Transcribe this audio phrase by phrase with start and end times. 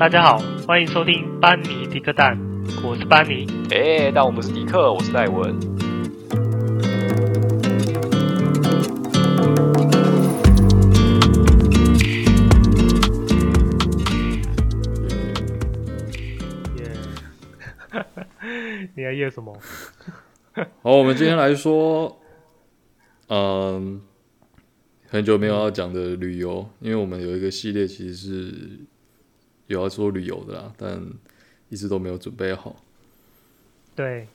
[0.00, 2.34] 大家好，欢迎收听班尼迪克蛋，
[2.82, 3.46] 我是班尼。
[3.70, 5.54] 哎，但我不是迪克，我是戴文。
[16.78, 16.96] 耶，
[18.96, 19.54] 你还耶什么？
[20.80, 22.18] 好，我们今天来说，
[23.28, 24.00] 嗯，
[25.10, 28.80] 很久没有要讲的旅游，因为我们有一个系列，其实是
[29.70, 31.00] 有要做旅游的啦，但
[31.68, 32.74] 一直都没有准备好。
[33.94, 34.26] 对，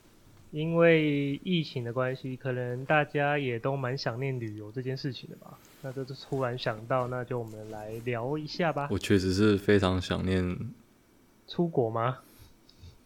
[0.50, 5.58] 因为疫情的关系，可能大家也都蛮想念旅游这件事情的吧？
[5.82, 8.88] 那这就突然想到，那就我们来聊一下吧。
[8.90, 10.58] 我确实是非常想念
[11.46, 12.18] 出国吗？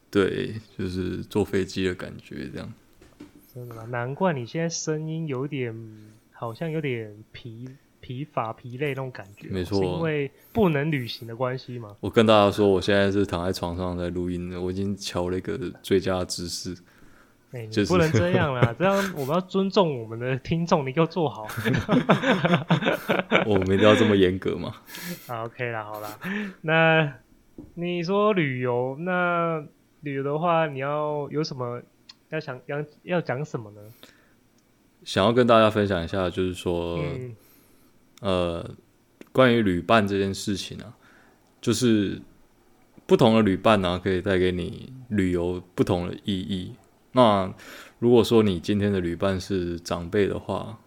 [0.09, 2.73] 对，就是坐飞机的感觉，这样。
[3.53, 3.85] 真的吗？
[3.87, 5.75] 难怪你现在声音有点，
[6.31, 7.69] 好像有点疲
[8.01, 9.49] 疲乏、疲累那种感觉。
[9.49, 11.97] 没错，是因为不能旅行的关系嘛？
[12.01, 16.75] 我跟大家说，我现在是躺在床上在录音的，我已经敲了一个最佳姿势。
[17.53, 21.47] 哎、欸，你不能这样啦， 这样我们要尊重我们的听众，你给我坐好。
[23.47, 24.75] 我们一定要这么严格吗？
[25.27, 26.19] 好，OK 啦，好啦。
[26.63, 27.13] 那
[27.75, 29.65] 你说旅游，那
[30.01, 31.83] 旅游的话，你要有什么？
[32.31, 33.81] 要想要要讲什么呢？
[35.03, 37.35] 想要跟大家分享一下，就是说，嗯、
[38.21, 38.71] 呃，
[39.33, 40.97] 关于旅伴这件事情啊，
[41.61, 42.23] 就是
[43.07, 46.73] 不同的旅伴呢、可以带给你旅游不同的意义。
[47.13, 47.53] 那
[47.99, 50.79] 如果说你今天的旅伴是长辈的话，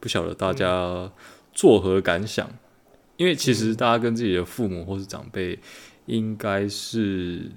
[0.00, 1.10] 不晓得大家
[1.52, 2.50] 作何感想？
[3.16, 5.58] 因为其实大家跟自己的父母或是长辈，
[6.06, 7.50] 应该是，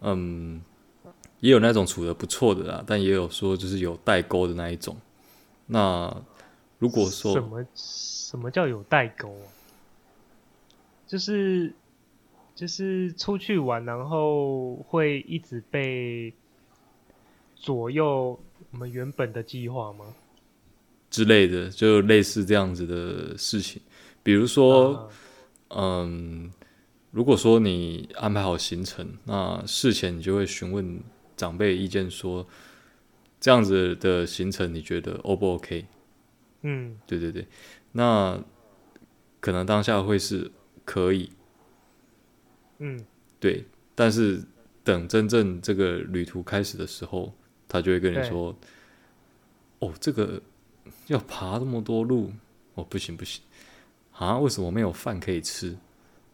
[0.00, 0.62] 嗯。
[1.40, 4.94] 也有那种处得不错的啦，但也有说就是有代沟的那一种。
[5.64, 6.14] 那
[6.78, 7.64] 如果说什么
[8.30, 9.46] 什么叫有代沟啊？
[11.04, 11.74] 就是
[12.54, 16.32] 就是出去玩，然后会一直被
[17.56, 18.38] 左右
[18.70, 20.14] 我们原本的计划吗？
[21.10, 23.82] 之类的，就类似这样子的事情。
[24.22, 25.10] 比如说，
[25.66, 26.52] 啊、嗯，
[27.10, 31.00] 如果说你安排好行程，那事前你就会询问。
[31.36, 32.46] 长辈意见说，
[33.40, 35.86] 这样子的行程你觉得 O 不 OK？
[36.60, 37.46] 嗯，对对对，
[37.92, 38.42] 那
[39.40, 40.50] 可能当下会是
[40.84, 41.30] 可以，
[42.78, 43.04] 嗯，
[43.38, 43.64] 对，
[43.94, 44.42] 但是
[44.84, 47.32] 等真正这个旅途开始的时候，
[47.68, 48.54] 他就会跟你说，
[49.78, 50.40] 哦，这个
[51.06, 52.32] 要爬这么多路，
[52.74, 53.42] 哦，不行不行，
[54.12, 55.76] 啊，为什么没有饭可以吃？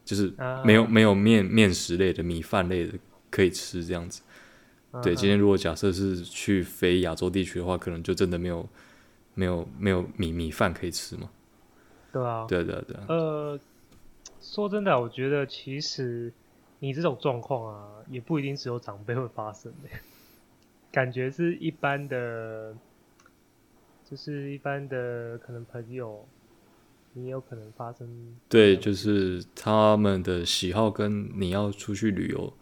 [0.05, 0.33] 就是
[0.65, 2.97] 没有、啊、没有面面食类的米饭类的
[3.29, 4.23] 可以吃这样子。
[5.03, 8.69] 对，今天如果假设是去飞亚洲地区的话，可能就真的没有
[9.35, 11.29] 没有没有米米饭可以吃嘛？
[12.17, 12.97] 对啊，对对对。
[13.09, 13.59] 呃，
[14.41, 16.33] 说真的，我觉得其实
[16.79, 19.91] 你这种状况啊，也不一定只有长辈会发生的，
[20.91, 22.75] 感觉是一般的，
[24.09, 26.27] 就是一般的可能朋友，
[27.13, 28.37] 你也有可能发生。
[28.49, 32.53] 对，就是他们的喜好跟你要出去旅游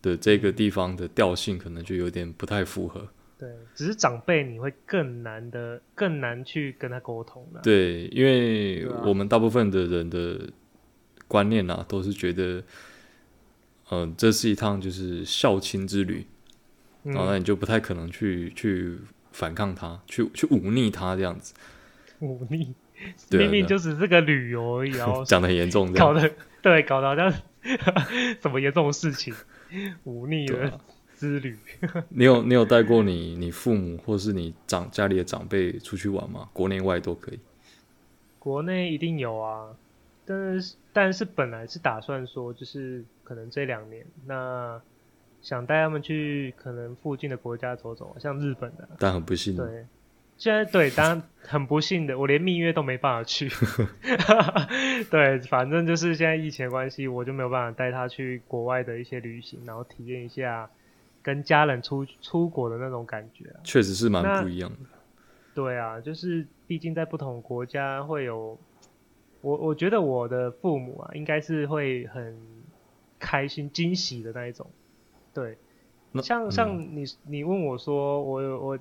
[0.00, 3.08] 的这个地方的调性可能就有点不太符合。
[3.42, 7.60] 对，只是长辈你会更难的，更难去跟他沟通了。
[7.60, 10.48] 对，因为我们大部分的人的
[11.26, 12.62] 观念啊，都是觉得，
[13.90, 16.24] 嗯、呃，这是一趟就是孝亲之旅，
[17.02, 18.96] 然后那你就不太可能去去
[19.32, 21.52] 反抗他，去去忤逆他这样子。
[22.20, 22.72] 忤逆，
[23.30, 26.30] 明明就只是个旅游而已，然后 讲的很严重，搞得
[26.62, 27.28] 对，搞得好像
[28.40, 29.34] 什么严重的事情。
[30.04, 30.78] 忤逆的
[31.22, 36.48] 之旅，啊、 你有你有带过你你父母或是你长家里的长辈出去玩吗？
[36.52, 37.38] 国内外都可以。
[38.40, 39.68] 国内一定有啊，
[40.26, 44.80] 但是但是本来是打算说，就是可能这两年，那
[45.40, 49.86] 想带他们去可能附近的国家走走，像日本的，但很不幸，对。
[50.38, 53.48] 现在对，当然很不幸的，我连蜜月都没办法去。
[55.08, 60.68] 对，反正就是现在疫情的关系，我就没有办法带他去国外的一些旅行，然后体验一下
[61.22, 63.60] 跟家人出出国的那种感觉啊。
[63.64, 64.76] 确实是蛮不一样的。
[65.54, 68.58] 对啊，就是毕竟在不同国家会有，
[69.40, 72.36] 我我觉得我的父母啊，应该是会很
[73.18, 74.66] 开心惊喜的那一种。
[75.32, 75.56] 对，
[76.22, 78.78] 像、嗯、像你你问我说，我我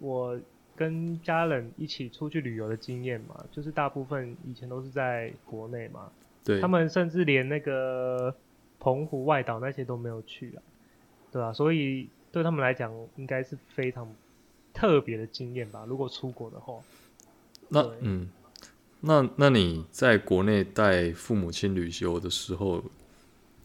[0.00, 0.40] 我。
[0.76, 6.10] 跟家人一起出去旅游的经验嘛，就是大部分以前都是在国内嘛，
[6.44, 8.34] 对，他们甚至连那个
[8.80, 10.58] 澎湖外岛那些都没有去啊，
[11.34, 14.08] 对啊，所以对他们来讲，应该是非常
[14.72, 15.84] 特别的经验吧。
[15.84, 16.74] 如果出国的话，
[17.68, 18.30] 那嗯，
[19.00, 22.84] 那那你在国内带父母亲旅游的时候，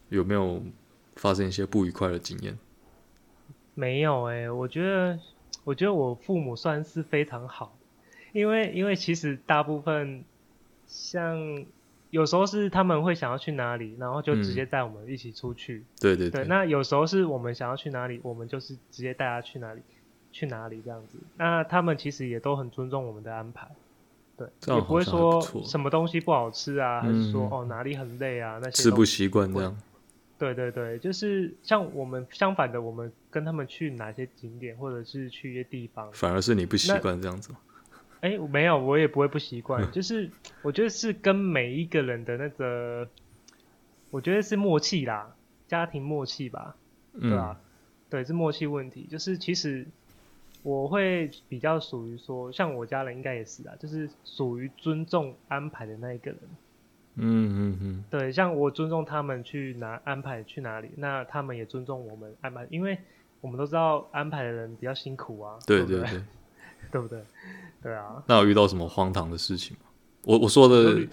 [0.10, 0.63] 有没有
[1.16, 2.57] 发生一些不愉快的经验？
[3.75, 5.19] 没有哎、欸，我觉得，
[5.63, 7.77] 我觉得我父母算是非常好，
[8.33, 10.24] 因为因为其实大部分
[10.88, 11.63] 像
[12.09, 15.77] 有时候是他们会想要去哪里，然后就直接带我们一起出去。
[15.77, 16.44] 嗯、对对对。
[16.44, 19.81] 对，那有时候是我们想要去哪里，我们就是直接带他去哪里，
[20.31, 21.17] 去哪里这样子。
[21.38, 23.69] 那他们其实也都很尊重我们的安排，
[24.35, 29.77] 对，也不会说什么东西不好吃啊，还是说、嗯、哦哪里很累啊那些吃不习惯这样。
[30.39, 37.51] 对对对，就是像我们相反的，我们跟他们去哪些景点，或者是去一些地方，反而是你不习惯这样子。
[38.21, 39.92] 哎，没有，我也不会不习惯。
[39.92, 40.30] 就是
[40.62, 43.07] 我觉得是跟每一个人的那个，
[44.12, 45.36] 我觉得是默契啦，
[45.68, 46.75] 家庭默契吧，
[47.19, 47.57] 对吧？
[47.60, 47.63] 嗯、
[48.10, 49.07] 对，是默契问题。
[49.10, 49.86] 就是其实
[50.63, 56.39] 我会比较属于说，像我家人应该也是啊，就是属于尊重安排的那一个人。
[57.21, 62.98] 嗯嗯嗯，对，像我尊重他们去哪安排去哪里，那他们也尊重我们安排，因为
[63.42, 66.21] 我们都知道安排的人比较辛苦啊，对对对，对，
[66.91, 67.24] 对不对？
[67.83, 68.24] 对啊。
[68.27, 69.83] 那有遇到什么荒唐的事情吗？
[70.24, 71.07] 我我说的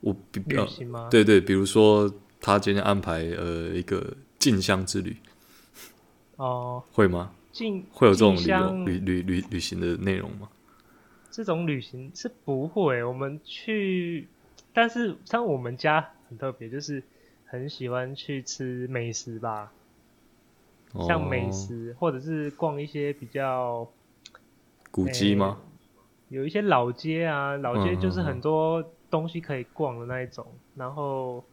[0.00, 1.08] 我比旅行吗？
[1.10, 5.16] 对对，比如说他今天安排呃一个进香之旅，
[6.36, 7.32] 哦，会吗？
[7.52, 10.48] 进会有这种旅游旅旅旅旅行的内容吗？
[11.30, 14.28] 这种旅行是不会，我们去。
[14.72, 17.02] 但是像我们家很特别，就是
[17.44, 19.70] 很喜欢去吃美食吧，
[21.06, 23.86] 像美食、哦、或者是逛一些比较
[24.92, 25.58] 古迹吗、
[26.28, 26.36] 欸？
[26.36, 31.44] 有一些老街啊，老街就是很多东西可以逛的那一种，嗯、然后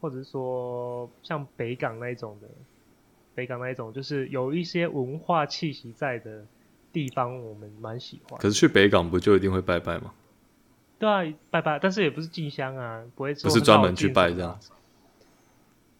[0.00, 2.48] 或者是说像北港那一种的，
[3.34, 6.46] 北港那一种就是有一些文化气息在的
[6.92, 8.40] 地方，我们蛮喜欢。
[8.40, 10.12] 可是去北港不就一定会拜拜吗？
[10.98, 13.34] 对啊，拜拜，但是也不是进香啊，不会。
[13.34, 14.70] 不是专门去拜这样子。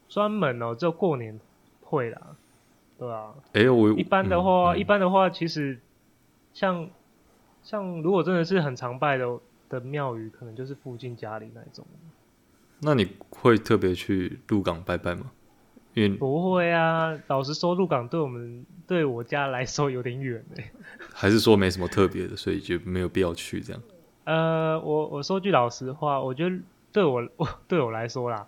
[0.08, 1.38] 专门哦，只有过年
[1.82, 2.34] 会啦，
[2.98, 3.34] 对啊。
[3.52, 5.78] 哎、欸，我一般的话，一般的话，其实
[6.56, 6.88] 像
[7.62, 9.38] 像如果真的是很常拜的
[9.68, 11.86] 的庙宇，可能就是附近家里那一种。
[12.80, 15.30] 那你会特别去鹿港拜拜吗？
[15.92, 20.72] 因为不会啊，老实说，鹿港对我们对我家来说有点远哎。
[21.12, 23.82] 还是说没什么特别的，所以就没有必要去这样。
[24.24, 26.56] 呃，我我说句老实话，我觉得
[26.90, 28.46] 对我我 对我来说啦，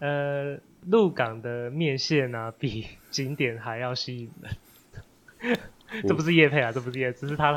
[0.00, 5.58] 呃，鹿港的面线啊，比景点还要吸引人。
[6.06, 7.52] 这不是叶配啊，这不是叶，只是它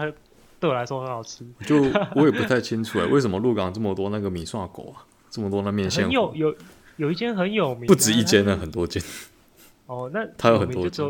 [0.59, 1.45] 对我来说很好吃。
[1.65, 1.81] 就
[2.15, 6.09] 我也不太清楚哎，为什么鹿港这么多那个米刷狗啊，这么多那面线？
[6.09, 6.55] 有有
[6.97, 9.01] 有一间很有名，不止一间呢，很多间。
[9.85, 11.05] 哦，那它有很多间。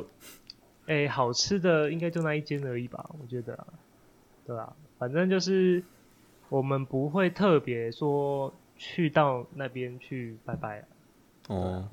[0.86, 3.10] 哎、欸，好吃的应该就那一间而已吧？
[3.22, 3.58] 我觉得，
[4.46, 5.84] 对啊，反正就是。
[6.50, 10.86] 我们不会特别说去到那边去拜拜啊。
[11.48, 11.88] 哦，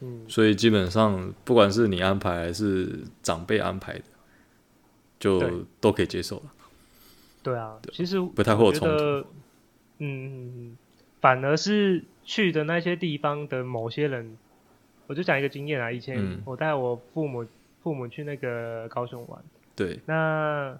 [0.00, 4.04] 嗯，所以基本上不管是你安排还是长辈安排的，
[5.18, 6.52] 就都可以接受了。
[7.42, 9.28] 对啊，其实不太会有冲突。
[9.98, 10.76] 嗯
[11.20, 14.36] 反而是去的那些地方的某些人，
[15.06, 15.90] 我就讲一个经验啊。
[15.90, 17.46] 以前我带我父母
[17.82, 19.42] 父母去那个高雄玩，
[19.74, 20.78] 对，那。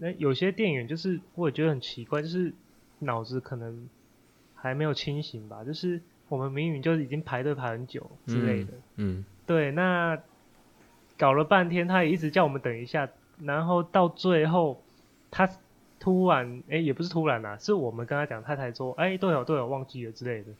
[0.00, 2.52] 那有些店员就是，我也觉得很奇怪，就是
[3.00, 3.88] 脑子可能
[4.54, 5.64] 还没有清醒吧。
[5.64, 9.72] 就是我们明明就已经排队排很久之类的，嗯，嗯对。
[9.72, 10.16] 那
[11.16, 13.08] 搞了半天，他也一直叫我们等一下，
[13.40, 14.82] 然后到最后，
[15.30, 15.48] 他
[16.00, 20.52] 突然，哎、欸，也不是突然啊，是我们跟他讲，他才说，哎、欸，对哦，对哦，忘记了之类的。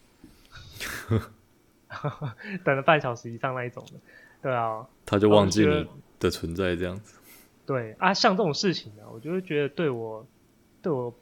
[2.64, 3.98] 等了半小时以上那一种的，
[4.42, 4.86] 对啊。
[5.06, 5.86] 他就忘记你
[6.20, 7.18] 的存在这样子。
[7.64, 10.26] 对啊，像这种事情呢、啊，我就会觉得对我，
[10.82, 11.12] 对我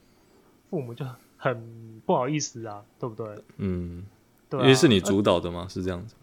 [0.69, 1.05] 父母就
[1.37, 3.43] 很不好意思啊，对不对？
[3.57, 4.05] 嗯，
[4.49, 6.15] 对、啊，因为是你主导的嘛，啊、是这样子，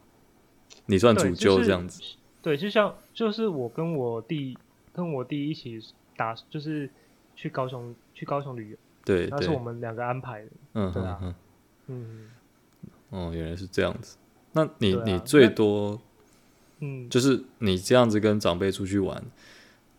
[0.86, 2.02] 你算主揪这样子。
[2.42, 4.58] 对，就像就是我跟我弟
[4.94, 5.78] 跟我弟一起
[6.16, 6.88] 打，就是
[7.34, 10.48] 去高雄去高雄旅游，对，那是我们两个安排的。
[10.74, 11.34] 嗯，对啊，嗯，
[11.88, 12.30] 嗯，
[13.10, 14.16] 哦，原来是这样子。
[14.52, 16.00] 那你、啊、你最多，
[16.78, 19.22] 嗯，就是你这样子跟长辈出去玩。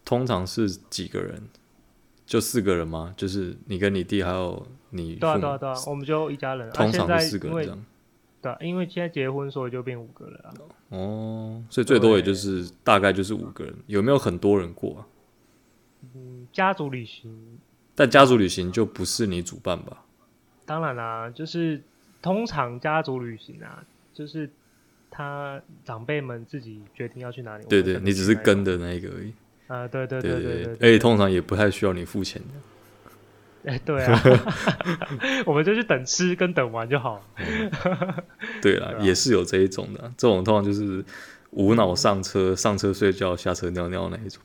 [0.06, 1.42] 通常是几个人？
[2.26, 3.14] 就四个人吗？
[3.18, 5.16] 就是你跟你弟还有你？
[5.16, 6.72] 对啊对啊对啊，我们就一家人。
[6.72, 7.86] 通常是四个人这样。
[8.46, 10.54] 对啊，因为现在结婚，所以就变五个人啊。
[10.90, 13.74] 哦，所以最多也就是大概就是五个人。
[13.88, 15.08] 有没有很多人过啊？
[16.14, 17.58] 嗯，家族旅行。
[17.96, 20.04] 但家族旅行就不是你主办吧？
[20.66, 21.82] 当然啦，就是
[22.22, 23.84] 通常家族旅行啊，
[24.14, 24.48] 就是
[25.10, 27.66] 他长辈们自己决定要去哪里。
[27.68, 29.34] 对对，你只是跟的那一个而已。
[29.68, 32.75] 啊，对对对对对，而且通常也不太需要你付钱的。
[33.66, 34.22] 哎，对啊，
[35.46, 37.22] 我们就去等吃跟等玩就好。
[38.62, 41.04] 对对啦，也是有这一种的，这种通常就是
[41.52, 44.42] 无脑上车，上车睡觉，下车尿尿那一种。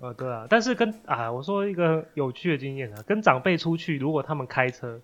[0.00, 5.00] 呃，对啊，但是跟啊，我说一个有趣的经验啊，跟长辈出去，如果他们开车，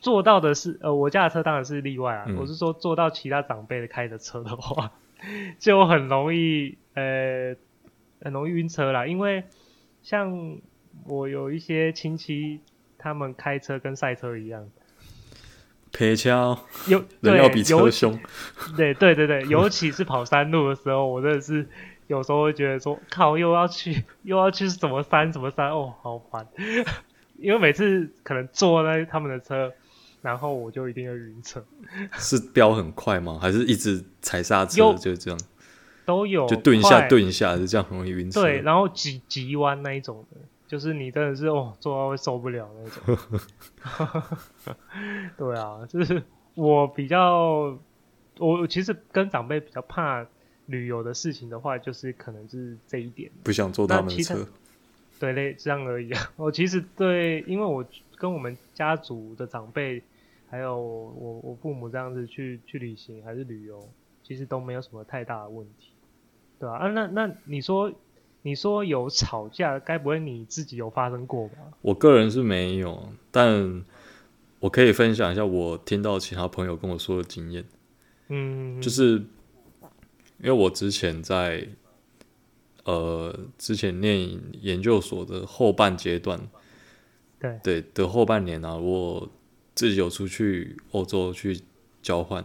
[0.00, 4.92] 坐到的是呃，我家的车当然是例外啊，嗯、我是说坐到其他长辈的开的车的话，
[5.58, 7.56] 就很容易呃，
[8.22, 9.44] 很容易晕车啦，因为
[10.02, 10.58] 像
[11.06, 12.60] 我有一些亲戚，
[12.98, 14.68] 他们开车跟赛车一样，
[15.92, 18.18] 陪枪有 人要比车凶，
[18.76, 21.66] 对对对对，尤其是跑山路的时候，我真的是。
[22.06, 26.46] 有时候会觉得说，靠，又要去， 又要去什么山什么山，哦，好烦。
[27.40, 29.72] 因为每次可能坐在他们的车，
[30.20, 31.64] 然后我就一定要晕车。
[32.18, 33.38] 是飙很快吗？
[33.40, 34.92] 还是一直踩刹车？
[34.98, 35.40] 就这样。
[36.04, 36.46] 都有。
[36.46, 38.42] 就顿一下，顿一下，就这样很容易晕车。
[38.42, 44.38] 对，然后急急弯那一种的，就是你真的是哦，做到会受不了那种。
[45.36, 46.22] 对啊，就是
[46.54, 47.78] 我比较，
[48.38, 50.26] 我其实跟长辈比较怕。
[50.66, 54.48] 旅游的事情的话，就是可能是这一点，不想坐他们的车，
[55.20, 56.32] 对类，这样而已啊。
[56.36, 57.84] 我其实对，因为我
[58.16, 60.02] 跟我们家族的长辈，
[60.48, 63.86] 还有我我父母这样子去去旅行还是旅游，
[64.22, 65.90] 其实都没有什么太大的问题，
[66.58, 67.92] 对啊，那那你说
[68.44, 71.56] 你说有吵架，该不会你自己有发生过吧？
[71.80, 73.82] 我个人是没有，但
[74.60, 77.64] 我可以分享一下我听到其他朋友跟我说的经验，
[78.28, 79.22] 嗯，就是。
[80.42, 81.66] 因为我之前在，
[82.84, 86.38] 呃，之前念研究所的后半阶段，
[87.40, 89.26] 对对的后半年啊，我
[89.74, 91.58] 自己有出去欧洲去
[92.02, 92.44] 交换，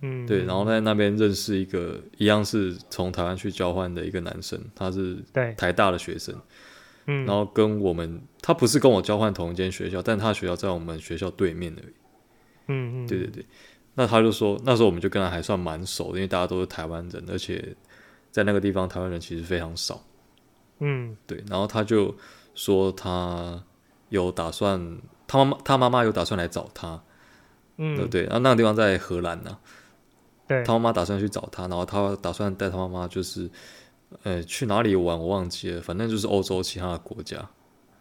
[0.00, 5.16] 嗯，对，然后在那边认识一个一样是从台湾去交换的一个男生，他是
[5.56, 6.34] 台大的学生，
[7.06, 11.94] 嗯，然后跟我们他不是跟我交换同一间学校，但他学校在我们学校对面而已，
[12.68, 13.44] 嗯嗯，对对对。
[13.94, 17.74] 那他就说，那时候我们就跟他还算蛮熟的，因为大家都是台湾人，而且
[18.30, 20.04] 在那个地方台湾人其实非常少。
[20.78, 21.42] 嗯，对。
[21.48, 22.16] 然后他就
[22.54, 23.60] 说他
[24.10, 27.02] 有打算，他妈妈他妈妈有打算来找他。
[27.78, 28.22] 嗯，对对。
[28.26, 29.58] 然后那个地方在荷兰呢。
[30.48, 30.64] 对。
[30.64, 33.48] 他妈妈打算去找他，然后他打算带他妈妈就是，
[34.24, 37.48] 呃，去哪里玩我忘记了，反正就是欧洲其他的国家。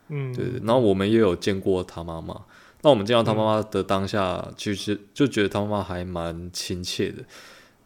[0.08, 0.60] 嗯，对对。
[0.64, 2.46] 然后我们也有见过他妈妈。
[2.84, 7.24] 那我们见到他妈妈的当下，嗯、其实就觉得他妈妈还蛮亲切的，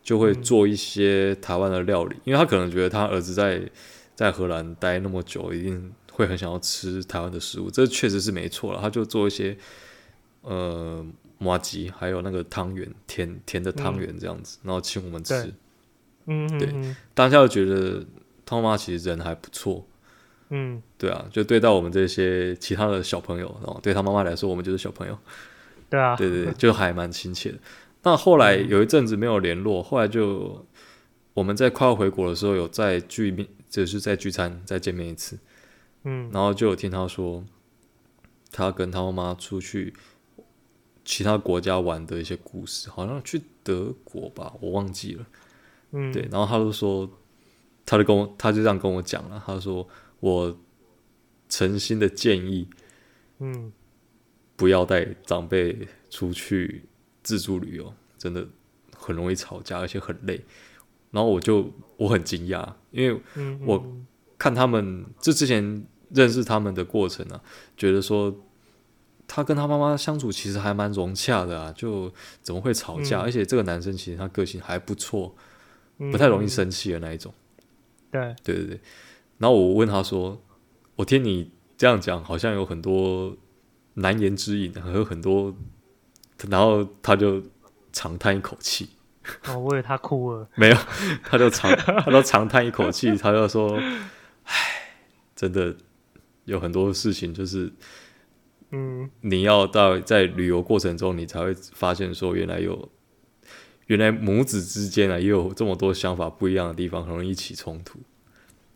[0.03, 3.61] 就会做一些台湾的料理，嗯、因为他可能觉得他儿子在
[4.13, 8.81] 在荷兰待那么久，一定会很想要吃台湾的食物，这确实是没错了。
[8.81, 9.57] 他就做一些
[10.41, 11.03] 呃
[11.45, 15.33] 麻吉，还有那个汤圆，甜甜的汤圆这样子，嗯、然后请我们吃。
[15.43, 15.53] 对
[16.27, 18.05] 嗯对，当下就觉得
[18.45, 19.85] 汤妈妈其实人还不错。
[20.49, 25.17] 嗯，对啊，就对待我们这些其他的小朋友，然后对他妈妈来说，我们就是小朋友。
[25.89, 27.57] 对啊， 对对对，就还蛮亲切的。
[28.03, 30.65] 那后来有一阵子没有联络，后来就
[31.33, 35.39] 我们在快要回国的时候，有再聚面，就是再聚餐，再见面一次。
[36.03, 37.43] 嗯，然后就有听他说，
[38.51, 39.93] 他跟他妈妈出去
[41.03, 45.25] 其他国家玩的一些故事，好像去德国吧，我忘记了。
[45.91, 47.09] 嗯，对，然后他就说，
[47.85, 49.87] 他就跟我，他就这样跟我讲了，他说。
[50.21, 50.55] 我
[51.49, 52.67] 诚心的建议，
[53.39, 53.73] 嗯，
[54.55, 56.85] 不要带长辈出去
[57.23, 58.47] 自助旅游，真的
[58.95, 60.45] 很容易吵架，而且很累。
[61.09, 63.19] 然后我就我很惊讶，因为
[63.65, 63.83] 我
[64.37, 67.41] 看他们这之前认识他们的过程啊，
[67.75, 68.45] 觉得说
[69.33, 73.21] 他跟他妈妈相处其实还蛮融洽的啊，就怎么会吵架？
[73.21, 75.33] 而且这个男生其实他个性还不错，
[76.11, 77.33] 不太容易生气的那一种。
[78.11, 78.81] 对对对对。
[79.37, 80.41] 然后我问他说
[80.97, 83.37] ：“我听你这样讲，好像有很多
[83.93, 85.55] 难言之隐，还有很多。”
[86.49, 87.41] 然后他就
[87.93, 88.89] 长叹一口气。
[89.47, 90.45] 哦，我以为他哭了。
[90.57, 90.77] 没有，
[91.23, 91.71] 他就长，
[92.03, 93.79] 他就长叹一口气，他就说
[94.43, 94.53] ：“唉，
[95.35, 95.73] 真的
[96.43, 97.71] 有很多事情，就是，
[98.71, 102.89] 嗯，你要到在旅游过程中，你才会发现说，原来有，
[103.87, 107.99] 原来母子之间啊，也有这么多想法不一样的地方，很容易起冲突。”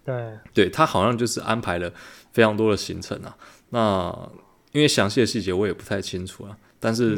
[0.05, 1.91] 对，对他好像就是安排了
[2.31, 3.35] 非常多的行程啊。
[3.69, 4.29] 那
[4.71, 7.17] 因为详细的细节我也不太清楚啊，但是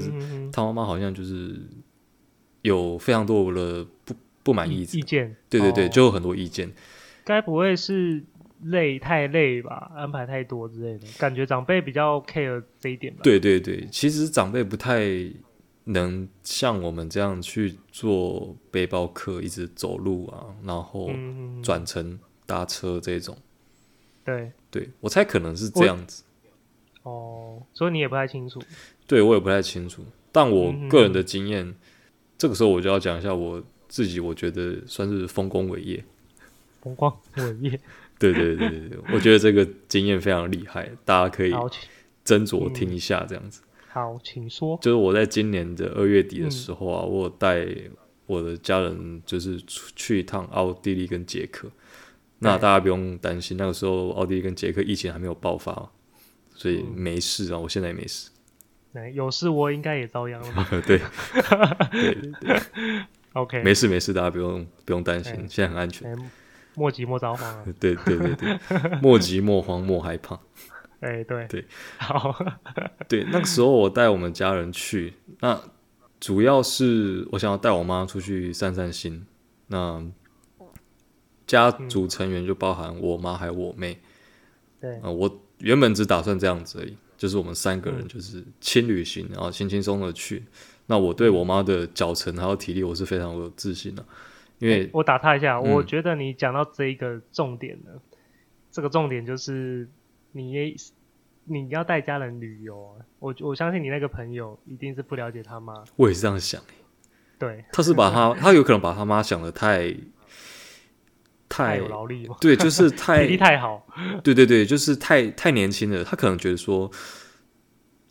[0.53, 1.60] 他妈妈好像就是
[2.62, 5.36] 有非常多的不不满意意见。
[5.50, 6.72] 对对对，哦、就有很多意见。
[7.25, 8.24] 该不会是
[8.64, 9.92] 累太累吧？
[9.96, 13.20] 安排太多之类的，感觉长辈比较 care 这一点吧。
[13.24, 15.04] 对对对，其实长辈不太
[15.86, 21.10] 能像我们这样去做背包客，一直走路啊，然后
[21.62, 22.20] 转乘。
[22.48, 23.38] 搭车这种，
[24.24, 26.24] 对对，我猜可能是这样子。
[27.04, 28.62] 哦，所以你也不太清楚。
[29.06, 31.76] 对，我也不太清楚，但我个人的经验，
[32.38, 36.02] 这个时候我就要讲一下我自己，我觉得算是丰功伟业。
[36.80, 37.78] 丰光伟业。
[38.19, 41.51] 对对对对对，我觉得这个经验非常厉害，大家可以
[42.25, 43.62] 斟酌听一下这样子。
[43.89, 44.77] 好，请说。
[44.81, 47.67] 就是我在今年的二月底的时候啊，嗯、我带
[48.25, 51.69] 我的家人就是出去一趟奥地利跟捷克。
[52.39, 55.89] 那大家不用担心，那个时候奥地利跟捷克疫情还没有爆发，
[56.53, 57.57] 所以没事啊。
[57.57, 58.29] 我现在也没事。
[59.13, 60.67] 有事我应该也遭殃了 吧？
[60.86, 61.00] 对，
[61.91, 62.59] 对对对
[63.33, 66.15] ，OK，没事没事，大家不用不用担心，现在很安全。
[66.77, 67.65] 莫急莫着慌啊！
[67.79, 68.60] 对对对对，
[69.01, 70.39] 莫急莫慌莫害怕。
[71.01, 71.65] 哎，对对，
[71.98, 72.36] 好。
[73.10, 75.60] 对，那个时候我带我们家人去，那
[76.19, 79.25] 主要是我想要带我妈出去散散心。
[79.67, 80.05] 那
[81.48, 84.00] 家族成员就包含我妈还有我妹。
[84.79, 86.96] 对，呃，我原本只打算这样子而已。
[87.17, 90.43] 就是我们三个人就是轻旅行，然后轻轻松的去。
[90.86, 94.05] 那我对我妈的脚程还有体力，我是非常有自信的。
[94.60, 97.92] 因为我打他一下，我觉得你讲到这一个重点呢，
[98.72, 99.88] 这个重点就是
[100.32, 100.76] 你
[101.46, 105.84] 你要带家人旅游，我我相信你那个朋友一定是不了解他妈。
[105.96, 106.62] 我也是这样想。
[107.40, 109.96] 对，他是把他他有可能把他妈想的太。
[111.50, 113.88] 太有劳力对，就是太体力太好。
[114.22, 116.04] 对对对，就是太太年轻了。
[116.04, 116.92] 他可能觉得说，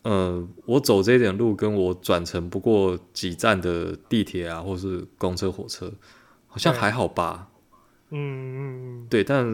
[0.05, 5.93] 呃，我走这一点路，跟我转乘不过几站的地铁啊，或是公车、火车，
[6.57, 7.51] 好像还好吧。
[8.09, 8.59] 嗯嗯
[9.03, 9.07] 嗯。
[9.11, 9.45] 对，但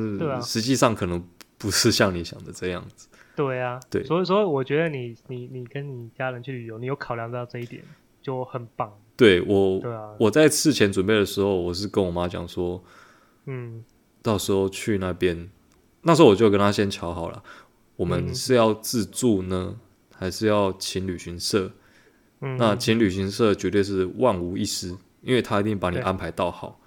[0.41, 1.21] 实际上可能
[1.59, 3.09] 不是像你想的这样子。
[3.35, 3.81] 对啊。
[3.91, 4.05] 对。
[4.05, 7.83] 所以说，我觉得你你你跟你家人去旅游，你有考量到这一点，
[8.23, 8.97] 就很棒。
[9.17, 12.81] 对我，对啊，我在事前准备的时候，我是跟我妈讲说。
[13.47, 13.85] 嗯，
[14.23, 15.51] 到时候去那边，
[16.03, 17.43] 那时候我就跟她先瞧好了，
[17.97, 19.81] 我们是要自助呢，嗯、
[20.15, 21.73] 还是要请旅行社？
[22.41, 26.81] 嗯，那请旅行社绝对是万无一失，因为他一定把你安排到好。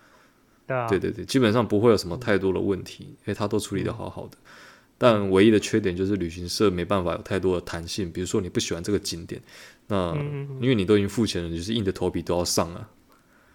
[0.67, 4.38] 对，对对对，基本上不会有什么太多的问题，因为他都处理的好好的。
[4.41, 4.49] 嗯、
[4.97, 9.41] 但唯一的缺点就是旅行社没办法有太多的弹性，比如说你不喜欢这个景点，
[9.88, 12.89] 那、嗯、因为你都已经付钱了，你就是硬着头皮都要上啊。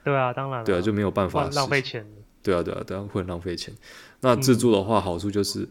[0.04, 2.06] 对啊，当然，对啊，就没有办法浪费钱。
[2.42, 3.74] 对啊，对啊，对啊，会很浪费钱。
[4.20, 5.68] 那自助的话，好处就是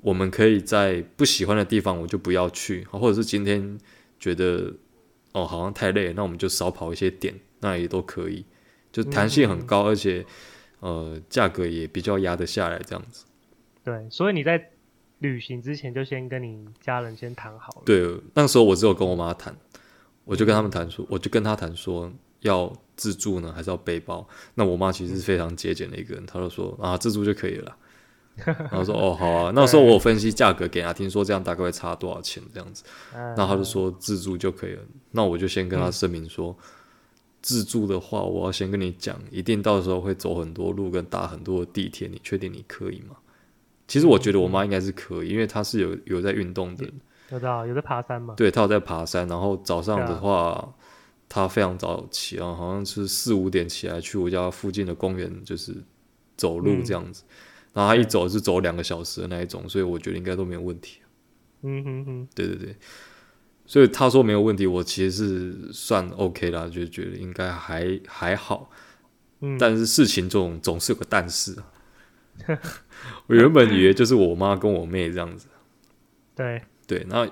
[0.00, 3.78] 我们可以在不喜欢的地方，我就不要去，或者是今天
[4.18, 4.72] 觉得
[5.32, 8.44] 哦好像太累，那我们就少跑一些点，那也都可以。
[8.90, 10.24] 就弹性很高，而且
[10.80, 13.24] 呃价格也比较压得下来，这样子。
[13.84, 14.70] 对，所以你在
[15.20, 17.82] 旅行之前就先跟你家人先谈好了。
[17.86, 19.56] 对，那时候我只有跟我妈谈，
[20.24, 22.72] 我就跟他们谈说，我就跟他谈说要。
[23.00, 24.28] 自助呢，还是要背包？
[24.56, 27.74] 那我妈其实是非常节俭的一个人，她就说啊，自助就可以了。
[28.44, 29.50] 然后说哦，好啊。
[29.54, 32.84] 那时候我有分析价格给她听，说这样大概会差多少钱这样子。
[33.14, 34.82] 然后她就说自助就可以了。
[35.12, 36.54] 那我就先跟她声明说，
[37.42, 43.16] 自助的话，我要先跟你讲，一定到时候会走很多路跟搭很多的地铁，你确定你可以吗？
[43.88, 46.84] 其实我觉得我妈应该是可以，因为她是有有在运动的，
[47.30, 48.34] 有的有在爬山嘛。
[48.36, 50.74] 对，她有在爬山，然后早上的话。
[51.32, 55.72] 她非常早起啊，好像是四五点起来去我家附近的公园，就是
[56.36, 57.22] 走路这样子。
[57.28, 57.30] 嗯、
[57.74, 60.98] 然后她一走是走两个小时的那一种，所以我觉得应该都没有问题。
[61.62, 62.76] 嗯哼哼，对对对，
[63.70, 68.68] 所以他说没有问题，我其实是算 OK 啦，就觉得应该还还好。
[69.38, 71.70] 嗯，但是事情总总是有个但是啊。
[73.28, 75.46] 我原本以为就是我妈跟我妹这样子。
[76.34, 77.30] 对对，那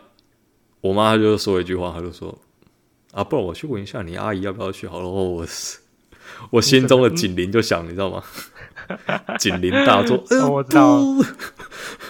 [0.80, 2.38] 我妈就说一句话，她就说。
[3.10, 5.08] 啊，不然我去问一下你阿姨要不要去好了。
[5.08, 5.44] 我
[6.50, 8.22] 我心中的警铃就响，你知道吗？
[9.38, 11.00] 警铃大作， 哦，我知道。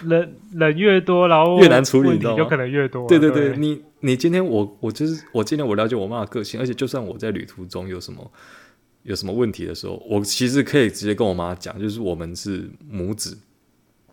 [0.05, 2.19] 人人越多，然后越难处理，你？
[2.21, 3.07] 就可能越多。
[3.09, 8.31] 对对对，对你你今天我我就是我今天我了解我妈的个性，而且就算我在旅途中有什么
[9.03, 13.39] 有什么问题的时候，我其实可以直接跟我妈讲，就是我们是母子。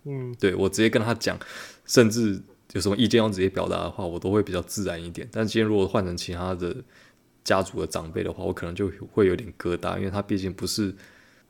[0.04, 1.38] 嗯，对，我直接跟她讲，
[1.84, 2.40] 甚至。
[2.72, 5.26] 有什么意见要直接表达的话，我都会比较自然一点。
[5.32, 6.76] 但今天如果换成其他的
[7.42, 10.92] 家族的长辈的话，我可能就会有点疙瘩，因为他毕竟不是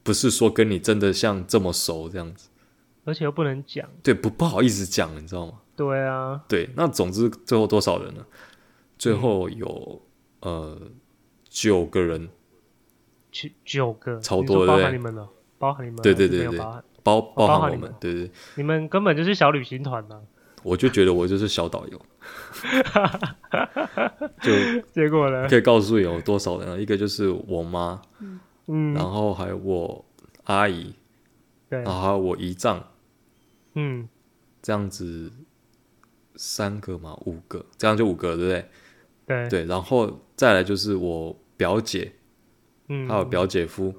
[0.06, 2.48] 不是说跟你真的像这么熟这样子，
[3.04, 5.54] 而且又不能讲，对，不不好意思讲，你知道吗？
[5.74, 6.70] 对啊，对。
[6.76, 8.24] 那总之最后多少人呢？
[8.96, 10.00] 最后有、
[10.40, 10.80] 嗯、呃
[11.48, 12.28] 九个人，
[13.32, 16.58] 九九个，超多的，包含你们了，包含你们，对对对对，
[17.02, 20.22] 包包含我们，对对，你们根本就是小旅行团呢。
[20.62, 22.00] 我就觉得我就是小导游，
[24.42, 30.04] 就结果呢，可以告诉有多少人，一个就是我妈，嗯，然后还有我
[30.44, 30.94] 阿姨，
[31.68, 32.82] 对，然后还有我姨丈，
[33.74, 34.08] 嗯，
[34.60, 35.30] 这样子
[36.34, 38.68] 三个嘛，五个，这样就五个，对不对？
[39.26, 42.12] 对，对，然后再来就是我表姐，
[42.88, 43.92] 嗯，还有表姐夫，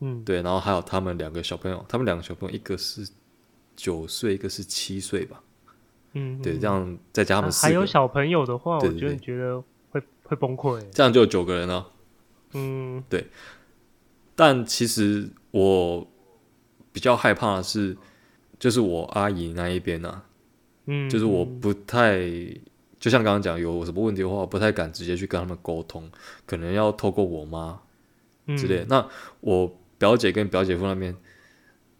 [0.00, 3.06] 嗯，对，然后还有他们两个小朋友，他们两个小朋友一个是
[3.76, 5.42] 九岁，一个是七岁吧，
[6.12, 11.90] 嗯，对，这样再加他们四个，还有小朋友的话，对对对，我就觉得会会崩溃，这样就有九个人了，
[12.52, 13.26] 嗯，对，
[14.34, 16.06] 但其实我
[16.92, 17.96] 比较害怕的是，
[18.58, 20.24] 就是我阿姨那一边啊，
[20.86, 22.28] 嗯，就是我不太。
[23.00, 26.10] 就像刚刚讲，有什么问题的话，我不太敢直接去跟他们沟通，
[26.46, 27.78] 可能要透过我妈
[28.56, 29.06] 之类那
[29.40, 31.14] 我表姐跟表姐夫那边，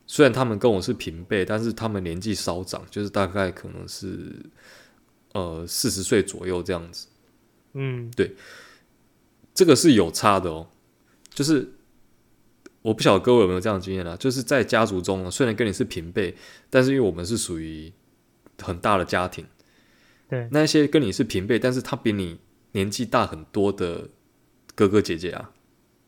[0.07, 4.35] 虽然他们跟我是平辈，但是他们年纪稍长，就是大概可能是
[5.35, 7.07] 呃四十岁左右这样子。
[7.75, 8.35] 嗯，对，
[9.53, 10.69] 这个是有差的哦。
[11.29, 11.71] 就是
[12.85, 14.15] 我不晓得各位有没有这样的经验啊？
[14.15, 16.37] 就是在家族中，虽然跟你是平辈，
[16.69, 17.91] 但是因为我们是属于
[18.63, 19.47] 很大的家庭。
[20.29, 22.39] 对，那些跟你是平辈，但是他比你
[22.73, 24.11] 年纪大很多的
[24.75, 25.51] 哥哥姐姐啊，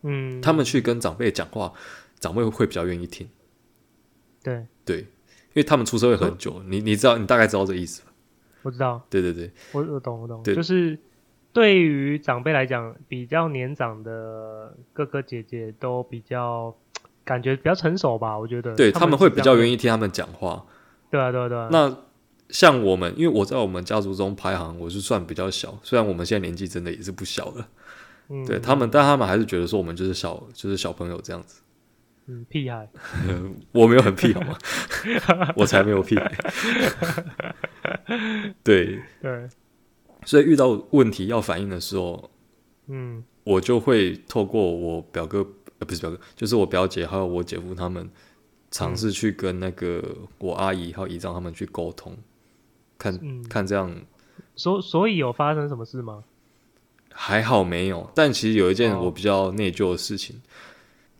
[0.03, 1.73] 嗯，他们去跟长辈讲话，
[2.19, 3.27] 长辈会比较愿意听。
[4.43, 8.13] 对对，因为他们出社会很久，你你知道，你大概知道这个意思吧？
[8.61, 10.97] 我知道，对对对，我我懂我懂，就是
[11.57, 16.71] 对于长辈来讲，比较年长的哥哥姐姐都比较
[17.25, 18.37] 感觉比较成熟吧？
[18.37, 20.63] 我觉得，对，他们会比较愿意听他们讲话。
[21.09, 21.67] 对啊，对啊，对啊。
[21.71, 21.97] 那
[22.49, 25.75] 像我们，因为我在我们家族中排行，我是算比较小。
[25.81, 27.67] 虽然我们现在年纪真的也是不小了，
[28.29, 31.63] 嗯，对他们，但他们还是觉得说我们就是小，就是小朋友这样子。
[32.27, 32.87] 嗯，屁孩，
[33.71, 34.55] 我没有很屁好吗？
[35.57, 36.31] 我才没有屁孩。
[38.63, 39.49] 对对，
[40.27, 42.29] 所以遇到问题要反应的时候，
[42.87, 45.39] 嗯，我就会透过我表哥，
[45.79, 48.09] 呃，不是表哥，就是我表姐还有我姐夫他们，
[48.69, 50.03] 尝试去跟那个
[50.39, 52.13] 我阿姨还有姨丈他们去沟通。
[52.97, 53.95] 看，嗯、看这样，
[54.57, 56.25] 所所以有发生什么事吗？
[57.13, 60.43] 还好没有，但其实有一件我比较内疚的事情，哦、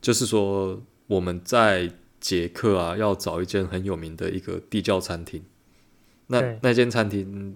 [0.01, 1.89] 就是说我们在
[2.19, 5.41] 捷克啊，要找一间很有名的一个地窖餐厅。
[6.27, 7.55] 那那间餐厅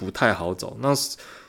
[0.00, 0.74] 不太好找。
[0.80, 0.94] 那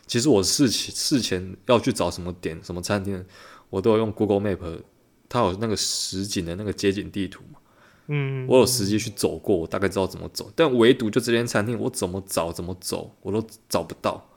[0.06, 3.24] 其实我事前事前要去找什么点什么餐厅，
[3.70, 4.82] 我都有用 Google Map，
[5.30, 7.60] 它有那个实景的那个街景地图嘛。
[8.08, 14.30] 嗯，我有实际去走过，我大概知道怎么走，但唯独就这间餐厅，我怎么找怎么走，我都找不到。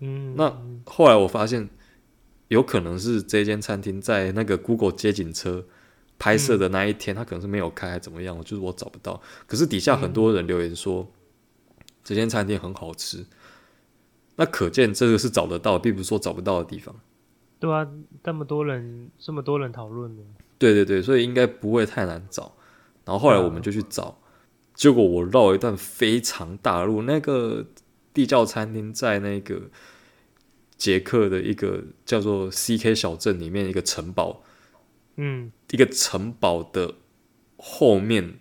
[0.00, 1.70] 嗯，那后来我发现，
[2.48, 5.64] 有可能是这间餐厅在那个 Google 街景车
[6.18, 9.22] 拍摄的那一天，它可能是没有开，还是怎么样，就是我找不到。
[9.46, 11.10] 可是底下很多人留言说，
[12.04, 13.24] 这间餐厅很好吃，
[14.38, 16.94] 那可见这个是找得到，并不是说找不到的地方。
[17.58, 17.84] 对啊，
[18.22, 20.22] 这么多人，这么多人讨论呢。
[20.58, 22.54] 对对对，所以应该不会太难找。
[23.04, 24.16] 然后后来我们就去找，
[24.74, 27.66] 结果我绕了一段非常大路，那个
[28.14, 29.62] 地窖餐厅在那个
[30.76, 34.44] 捷克的一个叫做 CK 小镇里面一个城堡，
[35.16, 36.94] 嗯，一个城堡的
[37.56, 38.38] 后面，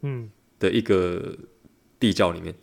[0.00, 1.36] 嗯，的一个
[2.00, 2.56] 地窖里面，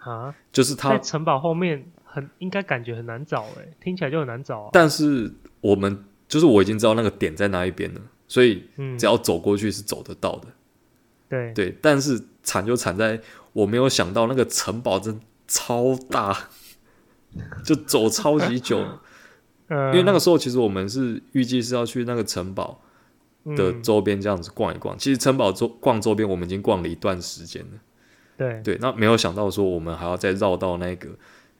[0.00, 4.70] 啊，就是它在城堡后面很应该感觉很难找哎，听起来就很难找啊。
[4.72, 8.00] 但是我们就是我已经知道那个点在哪一边了。
[8.26, 8.64] 所以，
[8.96, 10.46] 只要走过去是走得到的。
[11.30, 13.20] 嗯、对对，但是惨就惨在
[13.52, 16.48] 我没有想到那个城堡真超大，
[17.66, 18.86] 就走超级久。
[19.66, 22.80] 呃、因为那个时候其实我们是预计是要去那个城堡
[23.56, 24.94] 的周边这样子逛一逛。
[24.94, 27.80] 嗯、其实城堡周逛周边我们已经逛了一段时间了。
[28.40, 31.10] 对对，那没有想到说我们还要再绕到那个，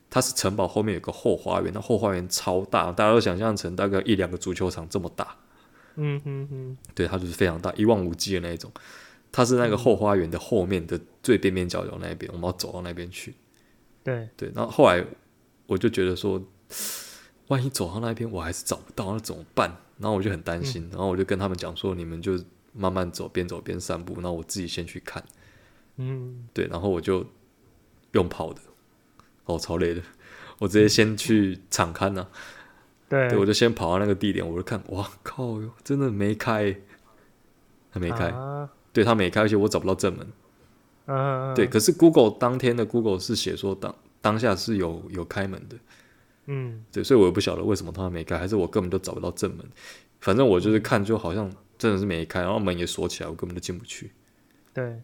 [0.09, 5.35] 它是城堡后面有个后花园，那后花园超大，大家都想象成大概一两个足球场这么大。
[5.97, 8.71] 嗯哼哼，对，它就是非常大，一望无际的那一种。
[9.31, 13.35] 它是那个后花园的后面的最边边角角那边，我们要走到那边去。
[14.03, 15.05] 对对，然后后来
[15.67, 16.41] 我就觉得说，
[17.49, 19.69] 万一走到那边我还是找不到，那怎么办？
[19.99, 22.39] 然后我就很担心，嗯、然后我就跟他们讲说，你们就
[22.73, 25.23] 慢慢走，边走边散步，然后我自己先去看。
[26.01, 27.23] 嗯，对，然后我就
[28.13, 28.61] 用跑的，
[29.45, 30.01] 哦，超累的，
[30.57, 32.27] 我直接先去场勘呐。
[33.07, 36.75] 对，对，我就先跑到那个地点，我就看，哇靠哟，真的没开，
[37.91, 40.27] 他没开，啊、对他没开，而且我找不到正门。
[41.05, 45.75] 嗯、啊，对，可是 Google 当天的 Google 是写说当当下是有有开门的，
[46.45, 49.65] 嗯，对，所以我也不晓得为什么他没开，还是我根本就找不到正门。
[50.21, 54.11] 反正我就是看，就好像真的是没开，然后门也锁起来，我根本就进不去。
[54.73, 55.01] 对，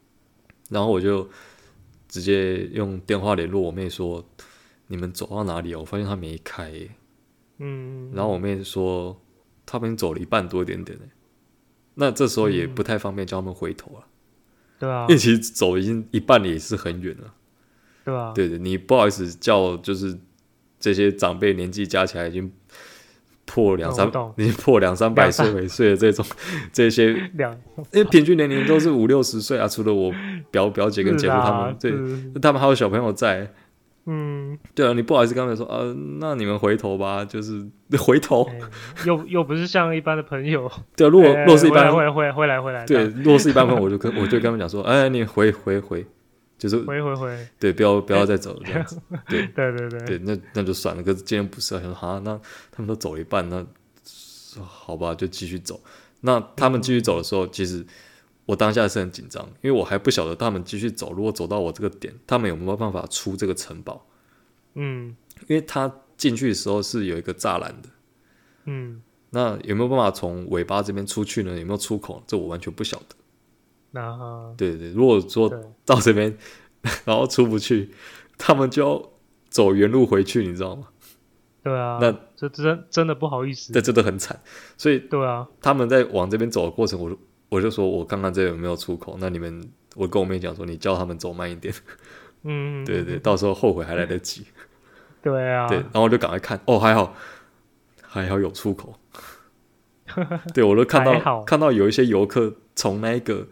[0.69, 1.29] 然后我就
[2.07, 4.23] 直接用电话联络我妹说
[4.87, 5.79] ：“你们走到哪里啊？
[5.79, 6.69] 我发现他没开。
[6.69, 6.89] 耶。”
[7.59, 9.19] 嗯，然后我妹说，
[9.65, 10.95] 他们走了一半多一点点，
[11.95, 14.05] 那这时候也不太方便叫他们回头了，
[14.77, 17.33] 对啊，因为其实走已经一半也是很远了，
[18.05, 20.15] 对啊，对对，你不好意思叫，就是
[20.79, 22.53] 这些长辈年纪加起来已经
[23.47, 26.23] 破两三，你破两三百岁尾岁的这种
[26.71, 27.13] 这些，
[27.91, 30.13] 因为平均年龄都是五六十岁啊，除了我
[30.51, 31.91] 表表姐跟姐夫他们，对，
[32.39, 33.51] 他们还有小朋友在。
[34.09, 35.81] 嗯，对啊，你不好意思刚才说啊，
[36.21, 37.67] 那你们回头吧，就是
[37.99, 38.59] 回头，欸、
[39.05, 40.71] 又又不是像一般的朋友。
[40.95, 42.85] 对啊，如果若是一般，会会会来会来。
[42.85, 46.05] 对，若是一般朋友，我就跟我就跟他们讲说，哎，你回回回，
[46.57, 48.99] 就是回回回，对，不要不要再走了这样子。
[49.29, 51.03] 对对对对，对，那那就算了。
[51.03, 52.39] 可是今天不是啊，想说哈，那
[52.71, 53.65] 他们都走一半，那
[54.59, 55.79] 好吧，就继续走。
[56.21, 57.85] 那他们继续走的时候，嗯、其实
[58.45, 64.07] 我当下是很紧张，因为我还不晓得他们继续走，如果走到我这个点，他们有没有办法出这个城堡？
[64.73, 65.15] 嗯，
[65.47, 67.89] 因为他进去的时候是有一个栅栏的，
[68.65, 71.59] 嗯，那有没有办法从尾巴这边出去呢？
[71.59, 72.23] 有没有出口？
[72.25, 73.15] 这我完全不晓得。
[73.91, 75.49] 那哈对对对，如果说
[75.85, 76.37] 到这边，
[77.05, 77.91] 然后出不去，
[78.37, 79.09] 他们就要
[79.49, 80.87] 走原路回去，你知道吗？
[81.63, 84.39] 对啊，那这真真的不好意思，这真的很惨。
[84.77, 87.19] 所以对啊，他们在往这边走的过程，我就
[87.49, 89.17] 我就说我看看这有没有出口。
[89.19, 89.61] 那你们，
[89.95, 91.73] 我跟我妹讲说，你叫他们走慢一点。
[92.43, 94.45] 嗯，对对，到时候后悔还来得及。
[95.21, 97.13] 对啊，对，然后我就赶快看，哦，还好，
[98.01, 98.97] 还好有出口。
[100.53, 103.45] 对，我都看到看到有一些游客从那个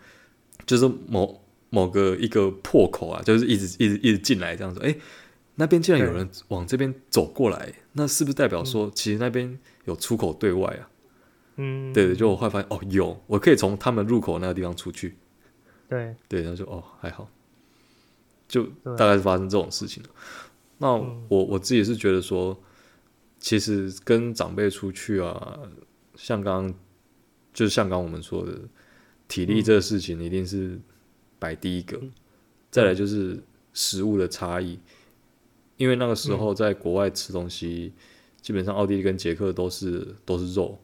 [0.66, 4.80] 就是某某个一个破口啊，就是一直一直一直进来这样子。
[4.82, 4.96] 哎，
[5.56, 10.90] 那边竟然有人往这边走过来，那是不是代表说其实那边有出口对外啊？
[11.58, 15.16] 嗯，对对，就我后来发现哦，有，我可以从他们入口那个地方出去。
[15.88, 17.30] 对对，然后就哦还好，
[18.48, 18.64] 就
[18.98, 20.10] 大概是发生这种事情了。
[20.80, 22.60] 那我、嗯、我自己是觉得说，
[23.40, 25.60] 其实跟长辈出去啊，
[26.16, 26.74] 像刚刚
[27.54, 28.60] 就是像刚我们说的，
[29.28, 30.80] 体力这个事情一定是
[31.40, 32.12] 摆第一个，嗯、
[32.70, 34.80] 再来就是食物的差异，
[35.78, 38.00] 因为那个时候在国外吃东西，嗯、
[38.42, 40.78] 基本上奥地利跟捷克都是都是肉，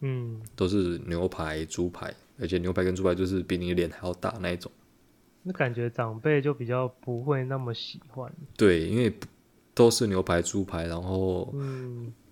[0.00, 4.70] 嗯，都是牛排、猪排，而且牛排跟猪排就是比你的脸还要大那一种。
[5.42, 8.30] 那感觉长辈就比较不会那么喜欢。
[8.56, 9.10] 对，因为
[9.72, 11.54] 都是牛排、猪排，然后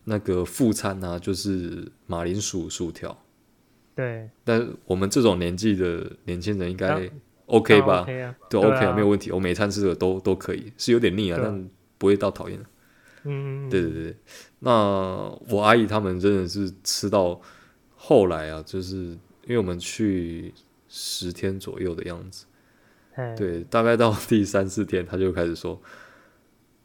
[0.04, 3.16] 那个副餐呢、啊，就是马铃薯、薯条。
[3.98, 4.30] 对。
[4.44, 7.10] 但我们这种年纪的年轻人应该
[7.46, 8.04] OK 吧？
[8.06, 9.32] 对，OK 啊，对啊没有问题。
[9.32, 12.64] 我每餐吃的都都可以，是有点腻啊，但不会到讨厌。
[13.24, 14.16] 嗯，对对对。
[14.60, 14.70] 那
[15.48, 17.40] 我阿姨他们真的是吃到
[17.96, 20.54] 后来啊，就是因为我们去
[20.88, 22.46] 十天左右的样子。
[23.36, 25.82] 对，大概到第三四天，他就开始说：“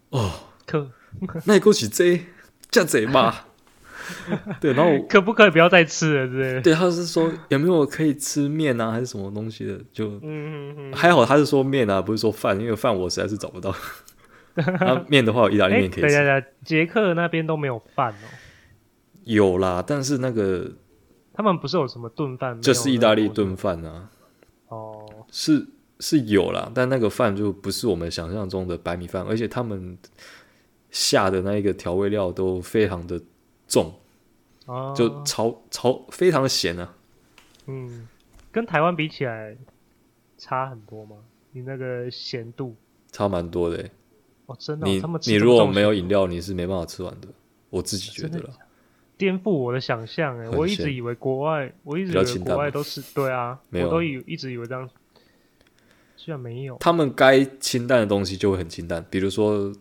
[0.10, 0.32] 哦，
[0.66, 0.90] 可
[1.46, 2.20] 那你过去这
[2.72, 3.36] 这贼嘛？”
[4.62, 6.28] 对，然后可不可以不要再吃了？
[6.32, 9.80] 对， 对，他是说有没有可以吃面啊，还是什么东西的？
[9.92, 13.74] 就嗯嗯嗯，还好他是说面啊，不是说饭，因为饭我实在是找不到。
[14.56, 16.08] 那 面的话，有意大利面可以吃。
[16.08, 18.28] 对对对，捷克那边都没有饭哦。
[19.24, 20.70] 有啦，但是那个
[21.34, 22.62] 他们不是有什么炖饭？
[22.62, 24.10] 就是意大利炖饭啊。
[24.68, 25.68] 哦，是。
[26.00, 29.98] 是有啦，但那个饭就不是我们想象中的白米饭，而且他们
[30.90, 33.22] 下的那一个调味料都非常的
[33.74, 33.92] 重，
[34.68, 36.94] 哦、就超超非常的咸啊。
[37.66, 38.08] 嗯，
[38.52, 39.58] 跟台湾比起来
[40.38, 41.16] 差很多吗？
[41.52, 42.76] 你那个咸度
[43.12, 43.90] 差蛮多的。
[44.46, 47.28] 哦，真的、哦，你你如果没有饮料，你是没办法吃完的。
[47.72, 48.50] 我自己觉得了，
[49.18, 50.48] 颠覆我的想象哎！
[50.50, 54.88] 我一直以为国外，我一直以为国外都是对啊，我都以一直以为这样。
[56.16, 59.74] 居然没有，他们该清淡的东西就会很清淡，比如说，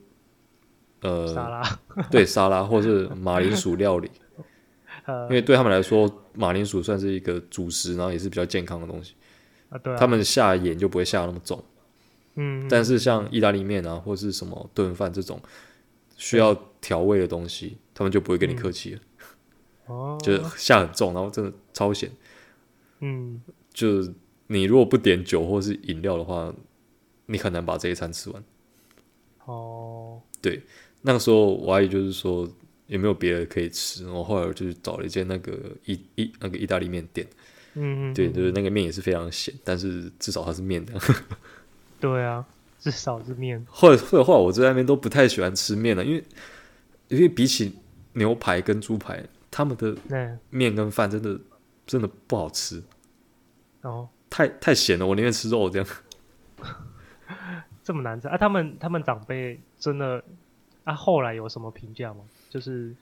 [1.03, 1.79] 呃，沙拉，
[2.11, 4.11] 对沙拉，或是马铃薯料理，
[5.29, 9.15] 因为对他们来说，马铃薯算是一个主食，然后也是比较健康的东西。
[9.69, 11.63] 啊，对啊，他们下盐就不会下那么重。
[12.37, 15.41] 嗯，但是像意大利面啊，或是什么炖饭这种
[16.17, 19.01] 需要调味的东西，他们就不会跟你客气了。
[19.87, 22.11] 哦， 就是下很重，然后真的超咸。
[23.01, 23.87] 嗯，就。
[24.49, 26.53] 你如果不点酒或是饮料的话，
[27.25, 28.45] 你很难把这一餐吃完。
[29.47, 30.63] 哦，对，
[31.03, 32.49] 那个时候我阿姨就是说
[32.87, 35.53] 有没有别的可以吃，然后后来我就找了一间那个
[35.85, 37.27] 意意那个意大利面店。
[37.75, 40.93] 嗯，嗯，嗯，对，就是那个面也是非常咸，但是至少它是面的。
[42.01, 42.45] 对啊，
[42.79, 43.65] 至少是面。
[43.69, 46.25] 后来后来后来我在那边都不太喜欢吃面了，因为
[47.09, 47.75] 因为比起
[48.15, 49.97] 牛排跟猪排，他们的
[50.51, 51.41] 面跟饭真的
[51.87, 52.83] 真的不好吃。
[53.83, 54.09] 哦。
[54.29, 55.87] 太太咸了，我宁愿吃肉这样。
[57.85, 58.37] 这么难吃啊？
[58.37, 60.25] 他们他们长辈真的
[60.85, 60.95] 啊？
[60.95, 62.21] 后来有什么评价吗？
[62.51, 62.95] 就是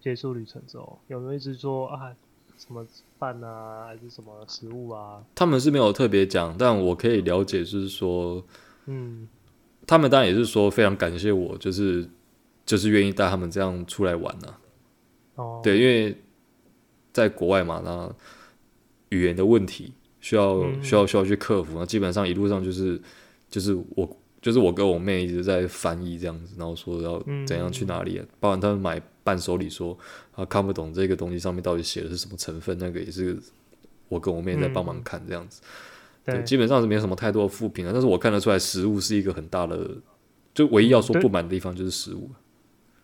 [0.00, 2.14] 结束旅程之后，有没有一直说啊
[2.58, 2.86] 什么
[3.18, 5.22] 饭啊，还是什么食物啊？
[5.34, 8.44] 他们是没有特别讲，但我可以了解，就是说，
[8.86, 9.26] 嗯，
[9.86, 12.08] 他们当然也是说非常感谢我，就是
[12.66, 14.60] 就是愿意带他们这样出来玩呢、啊。
[15.36, 16.14] 哦，对，因为
[17.12, 18.14] 在国外嘛，那
[19.08, 23.00] 语言的问题需要、嗯、需要需要去克服，那基本上一路上就是
[23.48, 29.96] 就是我就是我跟我妹一直在翻译这样子，然后说要怎样去哪里、啊，嗯、包含他们买伴手礼说
[30.32, 33.38] 啊看不懂这个东西上面到底写的是什么成分，那个也是
[34.08, 35.60] 我跟我妹在帮忙看这样子。
[35.62, 39.88] 嗯、对，对，基本上是没有什么太多的负评啊，但是我看得出来食物是一个很大的，
[40.54, 42.30] 就唯一要说不满的地方就是食物。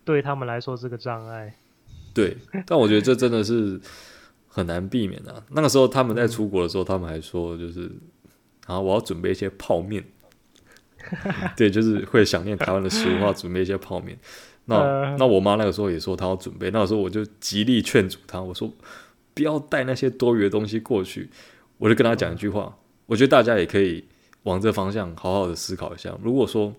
[0.03, 1.53] 对他们来说是个障碍，
[2.13, 3.79] 对， 但我觉得这真的是
[4.47, 5.43] 很难避免啊。
[5.49, 7.81] 那个时候他们在出国的时候，他们还说就是，
[8.65, 10.03] 然后我要准备一些泡面，
[11.55, 14.17] 对，就是会想念台湾的食物，要准备一些泡面。
[14.65, 18.71] 那那我妈那个时候也说她要准备，那个时候我就极力劝阻她，我说
[19.33, 21.29] 不要带那些多余的东西过去。
[21.77, 24.03] 我就跟她讲一句话，我觉得大家也可以
[24.43, 26.17] 往这方向好好的思考一下。
[26.21, 26.73] 如果说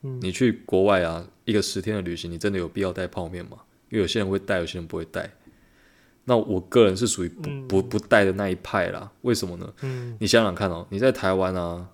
[0.00, 3.58] 你去国外啊，一个十天的旅行，你真的有必要带泡面吗？
[3.90, 5.28] 因为有些人会带，有些人不会带。
[6.24, 9.10] 那我个人是属于不、嗯、不不带的那一派啦。
[9.22, 9.70] 为什么呢？
[9.82, 11.88] 嗯、你想想看哦，你在台湾啊，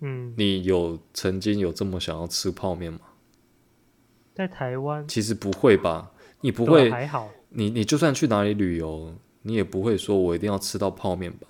[0.00, 3.00] 嗯、你有曾经有这么想要吃泡面吗？
[4.34, 6.12] 在台湾，其实不会吧？
[6.40, 7.30] 你不会，还好。
[7.50, 11.46] 你你就算去哪里旅游，你也不会说我一定要吃到泡面吧？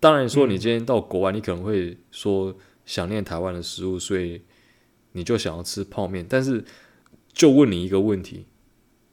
[0.00, 2.54] 当然说，你今天到国外，你可能会说
[2.84, 4.42] 想念台湾的食物，所以。
[5.12, 6.62] 你就想要吃泡面，但是
[7.32, 8.44] 就问你一个问题：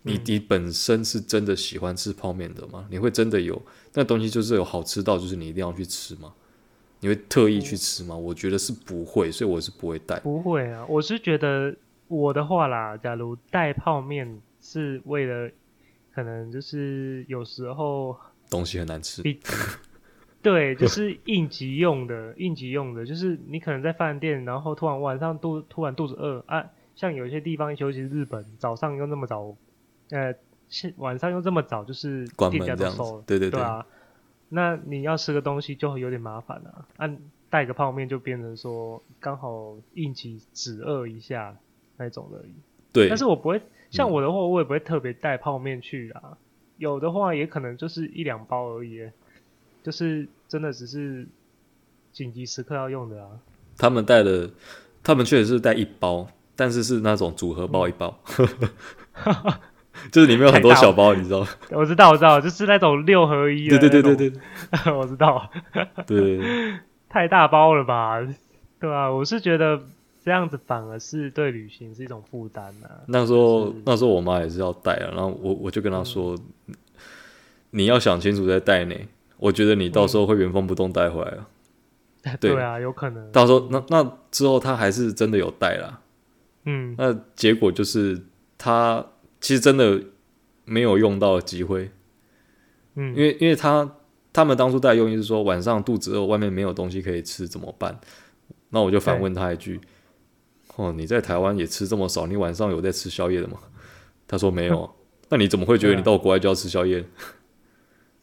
[0.02, 2.86] 你你本身是真的喜欢吃泡面的吗？
[2.92, 3.62] 你会真的有
[3.94, 6.34] 那东西就是有好吃到，就是你一定要去吃吗？
[7.04, 8.16] 你会特意去吃吗？
[8.16, 10.18] 我觉得是不会，所以我是不会带。
[10.22, 11.76] 不会啊，我是觉得
[12.08, 15.52] 我的话啦，假如带泡面是为了
[16.16, 18.16] 可能就是有时候
[18.50, 19.22] 东西很难吃。
[20.42, 29.56] 对，就是应急用的，应急用的，就是你可能在饭店，然后突然晚上肚突然肚子饿啊，像有些地方，尤其是日本，早上又那么早，
[30.12, 30.34] 呃，
[30.98, 33.86] 晚上又这么早，就是店家都收了，对对对，对啊，
[34.50, 37.16] 那你要吃个东西就有点麻烦了，啊，啊，
[37.50, 41.56] 带个泡面就变成说刚好应急止饿一下
[41.98, 42.54] 那种而已。
[42.92, 46.38] 对，但是我不会像我的话，我也不会特别带泡面去啊，嗯、
[46.78, 49.10] 有的话也可能就是一两包而已。
[49.84, 51.28] 就是真的只是
[52.14, 53.32] 紧急时刻要用的啊。
[53.78, 54.50] 他们带的，
[55.04, 56.26] 他们确实是带一包，
[56.56, 58.48] 但是是那种组合包一包，嗯、
[60.12, 61.48] 就是里面有很多小包，你知道吗？
[61.72, 63.78] 我知道，我知道，就是那种六合一的。
[63.78, 64.40] 对对对对对，
[64.94, 65.50] 我知道。
[66.08, 66.40] 对，
[67.10, 68.20] 太大包了吧？
[68.80, 69.80] 对啊，我是觉得
[70.26, 73.06] 这样子反而是对旅行是一种负担啊。
[73.08, 76.36] 那时候，就是、那时候我妈也是要带啊，然后我我就跟她说，
[76.68, 76.76] 嗯、
[77.72, 78.96] 你要想清楚再带呢。
[79.38, 81.48] 我觉得你到时候会原封不动带回来啊，
[82.24, 83.32] 嗯、对，啊，有可能。
[83.32, 86.00] 到时候那那之后她还是真的有带啦，
[86.66, 88.22] 嗯，那结果就是
[88.58, 89.06] 他
[89.44, 90.02] 其实真的
[90.64, 91.92] 没有用到机会，
[92.96, 93.98] 嗯，因为因为他
[94.32, 98.00] 他们当初带的用意是说晚上肚子饿，外面没有东西可以吃怎么办？
[98.70, 99.82] 那我就反问他一句：
[100.78, 103.60] 哦，你在台湾也吃这么少，你晚上有在吃宵夜的吗？
[104.26, 104.90] 他说没有，
[105.28, 107.04] 那你怎么会觉得你到国外就要吃宵夜？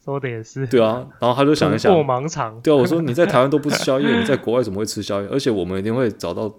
[0.03, 5.27] 说的也是，对啊，然后他就想一想，过盲肠，对啊，我说你在台湾都不吃宵夜，你在国外怎么会吃宵夜？
[5.27, 6.51] 而且我们一定会找到，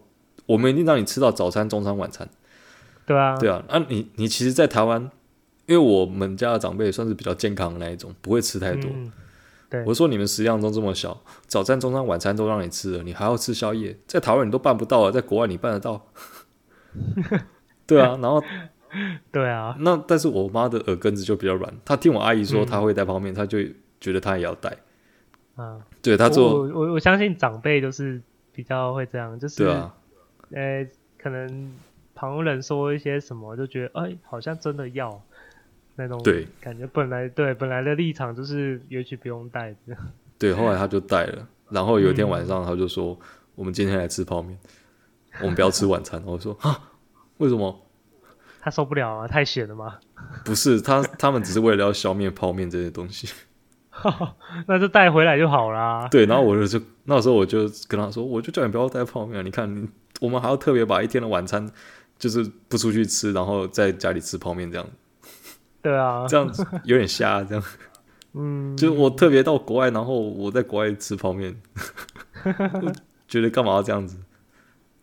[0.46, 2.28] 我们一定让你吃到早餐、中餐、晚餐。
[3.06, 5.10] 对啊，对啊，啊你你其实，在台湾，
[5.66, 8.90] 因为我们家的长辈算是比较健康的那一种，不会吃太多。
[8.92, 9.12] 嗯、
[9.68, 16.06] 对，我说你们食量都这么小，早餐、中餐、晚餐都让你吃了，你还要吃宵夜，在台湾你都办不到啊，在国外你办得到。
[17.86, 18.42] 对啊，然后。
[19.32, 23.58] 对啊，那但是我妈的耳根子就比较软，她听我阿姨说她会带泡面，她、嗯、就
[23.98, 24.68] 觉得她也要带。
[25.56, 28.20] 啊，对，她做我我我相信长辈都是
[28.52, 29.94] 比较会这样，就是对啊，
[30.50, 30.86] 呃，
[31.16, 31.72] 可能
[32.22, 35.20] 旁人说一些什么，就觉得哎，好像真的要
[35.96, 36.86] 那种对感觉。
[36.86, 39.74] 本来对本来的立场就是也许不用带。
[40.38, 44.56] 对， 后来他就带了，然后有一天晚上他就说：“嗯、我们今天来吃泡面，
[45.40, 46.78] 我们不要吃晚餐。”我说：“啊，
[47.38, 47.76] 为什么？”
[48.62, 49.98] 他受不了啊，太咸了吗？
[50.46, 53.28] 不是，他他们只是为了要消灭泡面这些东西，
[54.68, 56.06] 那就带回来就好啦。
[56.08, 59.44] 对，然后我就那时候我就跟他说，我就叫你不要带泡面。
[59.44, 59.88] 你看，
[60.20, 61.68] 我们还要特别把一天的晚餐
[62.22, 64.88] 就是不出去吃，然后在家里吃泡面这样。
[65.82, 67.64] 对啊， 这样子有点瞎，这样。
[68.34, 71.60] 嗯，就是我特别到国外，然后我在国外吃泡面，
[73.26, 74.16] 觉得干嘛要这样子？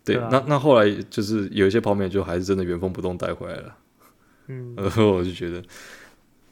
[0.06, 3.76] 对，那那后来就是有一些泡面就还是真的原封不动带回来了。
[4.48, 5.62] 嗯，然后我就觉得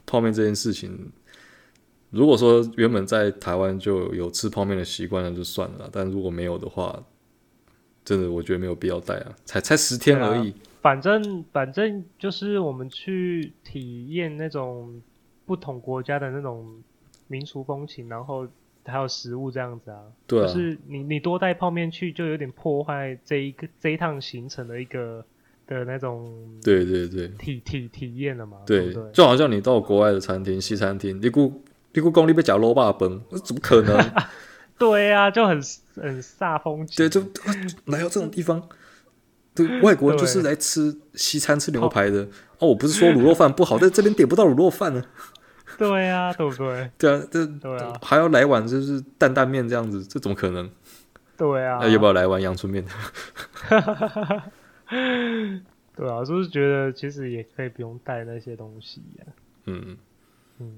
[0.06, 1.14] 泡面这件事情，
[2.10, 5.90] 如果说原本在台湾就有吃泡面的习惯，那就算了。
[5.94, 7.02] 但如果没有的话，
[8.08, 10.54] 真的我觉得没有必要带啊，才才十天而已。
[10.82, 15.02] 反正反正就是我们去体验那种
[15.46, 16.66] 不同国家的那种
[17.28, 18.48] 民俗风情，然后
[18.86, 20.00] 还有食物这样子啊。
[20.26, 20.48] 对啊。
[20.48, 25.26] 就是你你多带泡面去，就有点破坏这一个这一趟行程的一个
[25.68, 26.32] 的那种。
[26.64, 27.28] 对对对。
[27.38, 28.60] 体体体验了嘛？
[28.66, 34.00] 对，就好像你到国外的餐厅，西餐厅，你估你估讲你要吃卤肉饭，那怎么可能？
[34.78, 35.62] 对呀、啊，就很
[35.96, 36.96] 很煞风景。
[36.98, 37.22] 对，就
[37.86, 38.62] 来到这种地方。
[39.56, 42.22] 对，外国人就是来吃西餐吃牛排的
[42.60, 42.68] 哦。
[42.70, 45.04] 我不是说卤肉饭不好， 在这边点不到卤肉饭呢。
[45.78, 46.92] 对呀，对不对？
[46.98, 50.70] 对啊，这对啊，还要来碗就是担担面这样子，这怎么可能？
[51.36, 52.84] 对啊，那要不要来碗阳春面？
[55.96, 59.26] 对啊，就是觉得其实也可以不用带那些东西呀。
[59.66, 59.98] 嗯
[60.60, 60.72] 嗯，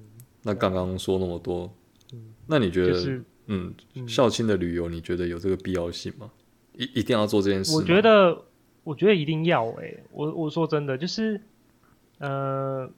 [0.43, 1.73] 那刚刚说那么多，
[2.13, 6.31] 嗯，那你觉得，嗯，校庆的旅游，你觉得有这个必要性吗？
[6.73, 7.75] 一一定要做这件事？
[7.75, 8.45] 我觉得。
[8.85, 11.39] 我觉得一定要诶、欸，我我说真的，就是，
[12.17, 12.89] 呃，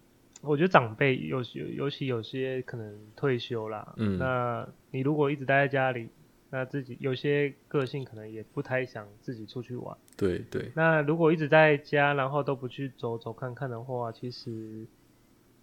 [0.41, 6.07] 我觉得长辈有尤尤其有些可能退休啦，嗯，那你如果一直待在家里，
[6.49, 10.71] 那自己有些个性可能也不太想自己出去玩，对对。
[10.75, 14.85] 那如果一直在家，然后都不去走走看看的话，其实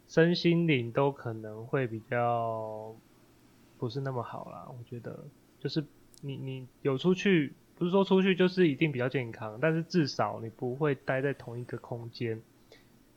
[0.09, 2.95] 身心灵都可能会比较
[3.79, 4.67] 不是那么好啦。
[4.69, 5.19] 我觉得，
[5.61, 5.85] 就是
[6.21, 7.53] 你你有出去。
[7.79, 12.43] 不是说出去就是一定比较健康，但是至少你不会待在同一个空间，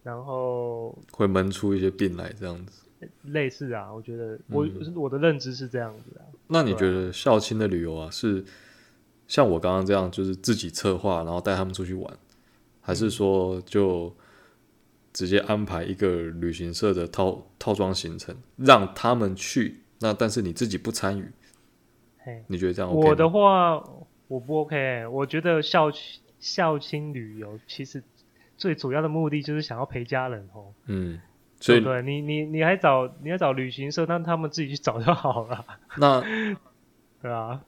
[0.03, 2.83] 然后会闷出一些病来这样子。
[3.23, 6.21] 类似啊，我觉得我、嗯、我的认知是这样子啊。
[6.45, 8.45] 那你觉得校庆的旅游啊，是
[9.27, 12.15] 像我刚刚这样，就是自己策划，然后带他们出去玩，
[12.81, 14.15] 还是说就
[15.11, 21.31] 直接安排一个旅行社的套套装行程，让他们去，那但是你自己不参与？
[22.17, 23.07] 嘿，你觉得这样 OK？
[23.07, 23.81] 我的话。
[24.31, 25.91] 我不 OK，欸，我觉得校
[26.39, 28.01] 校庆旅游其实
[28.55, 30.73] 最主要的目的就是想要陪家人哦。
[30.85, 31.19] 嗯，
[31.59, 35.65] 所以对，对你你你还找你还找旅行社，让他们自己去找就好了。
[35.97, 36.21] 那
[37.21, 37.61] 对啊，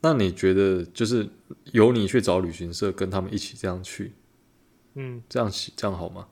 [0.00, 1.28] 那你觉得就是
[1.66, 4.12] 由你去找旅行社，跟他们一起这样去，
[4.94, 6.26] 嗯，这样这样好吗？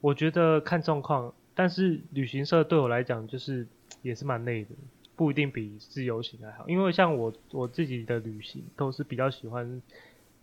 [0.00, 3.66] 我觉得看状况，但是旅行社对我来讲就是
[4.02, 4.70] 也是蛮累的。
[5.16, 9.82] 不一定比自由行还好，因为像我我自己的旅行都是比较喜欢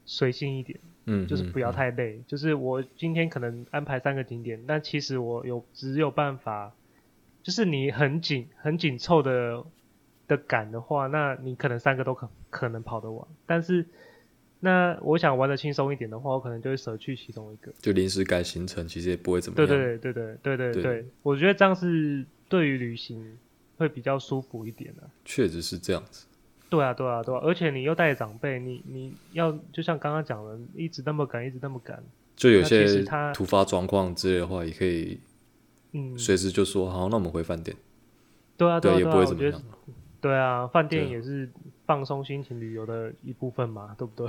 [0.06, 2.18] 随性一点，嗯，就是不要太累。
[2.18, 6.76] 嗯、就是我今天可能安排三个景点，但其实我有只有办法，
[7.42, 9.64] 就是你很紧很紧凑的
[10.28, 13.28] 的赶的话，那你可能三个都可可能跑得完。
[13.48, 13.84] 但是
[14.60, 19.68] 那我想玩的轻松一点的话，我可能就会舍去其中一个，就临时改行程，其实也不会怎么样。
[19.68, 23.40] 对对对对对对对，对，我觉得这样是对于旅行。
[23.78, 26.26] 会比较舒服一点的，确实是这样子。
[26.70, 32.04] 对啊，对啊，对啊，而且你又带长辈，你你要就像刚刚讲的，一直那么赶，一直那么赶，
[32.36, 35.18] 就有些突发状况之类的话，也可以，
[35.94, 37.78] 嗯，随时就说好，那我们回饭店。
[38.58, 39.62] 对啊，对啊，对，也不会怎么样。
[40.20, 41.50] 对啊，饭店也是
[41.86, 44.28] 放松心情旅游的一部分嘛，对不对？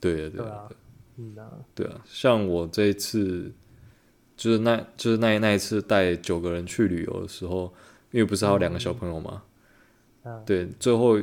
[0.00, 0.68] 对啊，对啊，
[1.16, 3.50] 嗯啊，对啊，像我这一次，
[4.36, 7.74] 就是那，就是那那一次带九个人去旅游的时候。
[8.12, 9.42] 因为不是还有两个小朋友吗？
[10.46, 11.18] 对，最后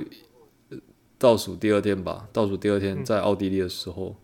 [1.18, 4.16] 倒数第二天吧，倒数第二天在奥地利的时候，嗯、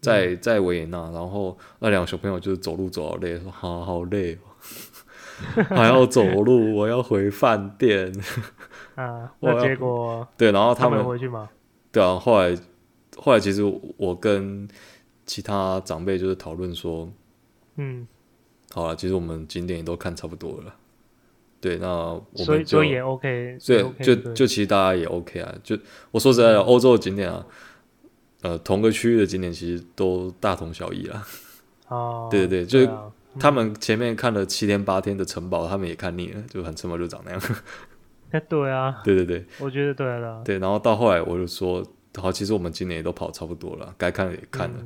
[0.00, 8.12] 在在维也纳，然后那两个小朋友就是走路走好累，说好好累哦， 还要走路，我要回饭店。
[8.96, 11.48] 啊， 那结果对，然后他们，他们回去吗？
[11.92, 12.56] 对啊，后来
[13.16, 13.62] 后来其实
[13.96, 14.68] 我跟
[15.26, 17.08] 其他长辈就是讨论说，
[17.76, 18.06] 嗯，
[18.72, 20.74] 好了，其实我们景点也都看差不多了。
[21.60, 25.52] 对，那我们就所以，也 OK，所以 OK，就就其实大家也 OK 啊。
[25.64, 25.76] 就
[26.12, 27.44] 我说实在的，欧洲的景点啊，
[28.42, 31.26] 呃，同个区域的景点其实都大同小异啦。
[31.88, 32.88] 哦，对对对，就是
[33.40, 37.40] 他们前面看了七天八天的城堡，他们也看腻了，就很城堡就长那样。
[38.30, 40.40] 哎，对啊，对对对，我觉得对了。
[40.44, 41.84] 对，然后到后来我就说，
[42.16, 44.76] 好，其实我们今年也都跑差不多了，该看的也看了，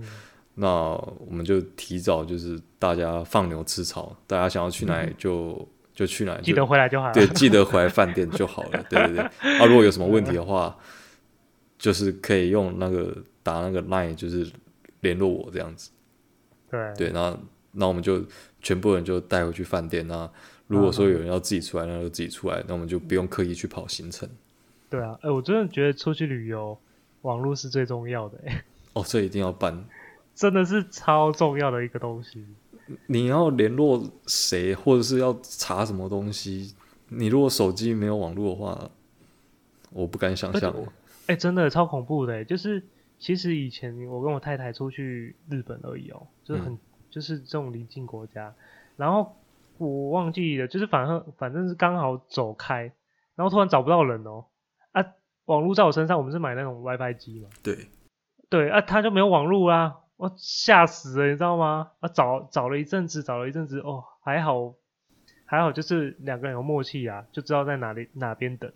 [0.54, 5.68] 那我们就提早就是大家放牛吃草，大家想要去哪里就。
[5.94, 7.12] 就去哪里，记得回来就好了。
[7.12, 8.82] 对，记得回来饭店就好了。
[8.88, 9.22] 对对对。
[9.58, 10.76] 啊，如果有什么问题的话，
[11.78, 14.50] 就是可以用那个打那个 line，就是
[15.00, 15.90] 联络我这样子。
[16.70, 17.38] 对对，那
[17.72, 18.24] 那我们就
[18.60, 20.06] 全部人就带回去饭店。
[20.06, 20.30] 那
[20.66, 22.64] 如果说有人要自己出来，那就自己出来。
[22.66, 24.26] 那我们就不用刻意去跑行程。
[24.88, 26.78] 对啊，哎、欸，我真的觉得出去旅游，
[27.20, 28.38] 网络是最重要的。
[28.46, 28.64] 哎，
[28.94, 29.84] 哦，这一定要办，
[30.34, 32.46] 真的是超重要的一个东西。
[33.06, 36.74] 你要联络谁，或者是要查什么东西？
[37.08, 38.90] 你如果手机没有网络的话，
[39.92, 40.74] 我不敢想象。
[41.26, 42.82] 哎、欸，真的超恐怖的，就是
[43.18, 46.78] 其实以前我跟我太太出去日本而已哦，就是很、嗯、
[47.10, 48.52] 就是这种邻近国家，
[48.96, 49.36] 然后
[49.78, 52.92] 我忘记了，就是反正反正是刚好走开，
[53.36, 54.46] 然后突然找不到人哦，
[54.90, 55.04] 啊，
[55.44, 57.88] 网络在我身上，我们是买那种 WiFi 机嘛，对，
[58.48, 61.90] 对啊，他就没有网络啦，我吓死了，你知道吗？
[62.00, 64.74] 啊，找找了一阵子，找了一阵子，哦，还好
[65.44, 68.72] 还好，就是两个人有默契啊，就知道在哪里哪边等，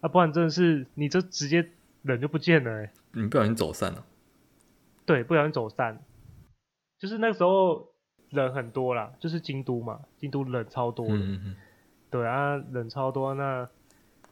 [0.00, 1.68] 啊，不然真的是你就直接
[2.02, 2.90] 人就不见了欸。
[3.12, 4.04] 你不小心走散了，
[5.04, 6.02] 对，不小心走散，
[6.98, 7.88] 就是那个时候
[8.30, 11.56] 人很多啦，就是京都嘛，京都人超多的，嗯嗯
[12.10, 13.68] 对啊，人超多，那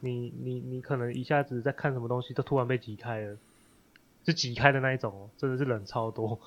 [0.01, 3.37] 你你你可能一下子在看什么东西，都突然被挤开了，
[4.29, 6.39] 就挤开的那一种哦，真的是人超多。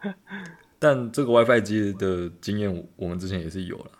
[0.78, 3.90] 但这个 WiFi 机的经验，我们之前也是有了，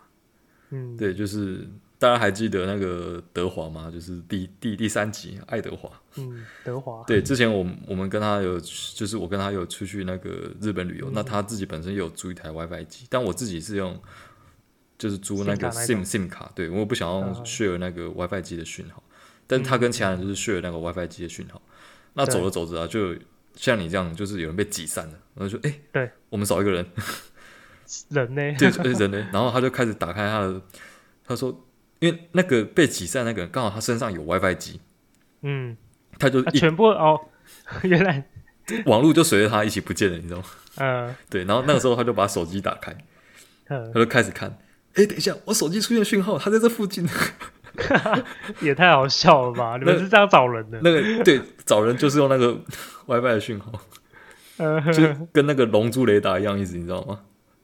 [0.69, 1.67] 嗯，对，就是。
[2.01, 3.91] 大家还记得那个德华吗？
[3.91, 5.91] 就是第第第三集爱德华。
[6.15, 7.03] 嗯，德华。
[7.03, 14.01] 对，之前我们我们跟他有，就是我跟他有出去那个日本旅游，嗯、那他自己本身有租一台 WiFi 机，但我自己是用，
[14.97, 16.49] 就是租那个 SIM SIM 卡。
[16.55, 21.61] 对，我不想要 share 那个 WiFi 机的讯号，嗯、但是他跟其他人就是 share 那个 WiFi 机的讯号。
[21.65, 21.73] 嗯、
[22.13, 23.15] 那走着走着啊，就
[23.55, 26.85] 像你这样，就是有人被挤散了，然后就说：“哎、欸，对，我们少一个人，
[28.09, 28.41] 人呢？
[28.57, 30.61] 对，人呢？”然后他就开始打开他的，
[31.25, 31.65] 他说。
[32.01, 34.79] 因为那个被挤散那个人刚好他身上有 WiFi 机，
[35.41, 35.75] 嗯，
[36.17, 37.19] 他就、啊、全部哦，
[37.83, 38.23] 原来。
[38.85, 40.45] 网络就随着他一起不见了，你知道吗？
[40.77, 42.95] 嗯、呃，对，然后那个时候他就把手机打开，
[43.67, 44.49] 呃、他就开始看，
[44.93, 47.05] 哎，等一下，我手机出现讯号，他在这附近，
[48.61, 49.77] 也太好笑了吧？
[49.77, 50.79] 你们是这样找人的？
[50.83, 52.57] 那个对，找人就是用那个
[53.07, 53.71] WiFi 的讯号，
[54.57, 57.19] 呃、就跟那个龙珠雷达一样，意思你知道吗？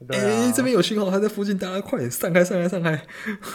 [0.09, 3.01] 哎、啊欸，这边有讯号，他在附近，大家快点散开，散开，散开！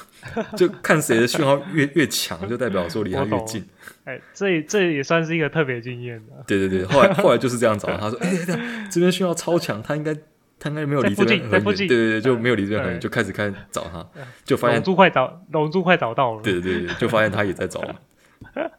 [0.57, 3.63] 就看谁的讯号越越强，就代表说离他越近。
[4.05, 6.43] 哎、欸，这这也算是一个特别经验的。
[6.47, 10.17] 对对对，后来后来就是这样找他说，哎、欸，这边讯号超强，他应该
[10.61, 14.07] 他应该没有离这边很远，对对对，就没有离这边很远，就开始开始找他，
[14.45, 16.43] 就发现龙珠快找龙珠快找到了。
[16.43, 17.81] 对对对，就发现他也在找，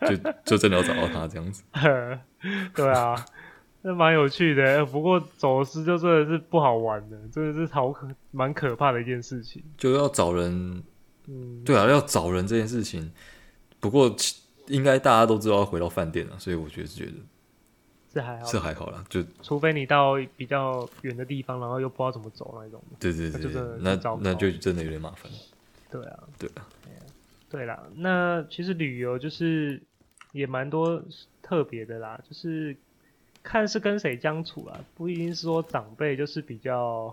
[0.07, 0.15] 就
[0.45, 1.63] 就真的要找到他这样子。
[2.73, 3.15] 对啊。
[3.83, 9.63] 那蛮有趣的，不过走失就真的是不好玩的，真的是好可蛮可怕的一件事情。
[9.75, 10.83] 就要找人，
[11.27, 13.11] 嗯，对啊，要找人这件事情。
[13.79, 14.15] 不过
[14.67, 17.13] 应该大家都知道要回到饭店了，所以我觉得是觉得
[18.13, 19.03] 是还好，是还好啦。
[19.09, 22.83] 就除非你到比较远的地方，然后又不知道怎么走那种。
[22.99, 25.31] 对对对，那那那就真的有点麻烦。
[25.89, 26.67] 对啊，对啊，
[27.49, 27.83] 对啦。
[27.95, 29.81] 那其实旅游就是
[30.31, 31.03] 也蛮多
[31.41, 32.75] 特别的啦，就是。
[33.43, 37.07] 看是跟谁相处啦，不一定是说长辈就是比较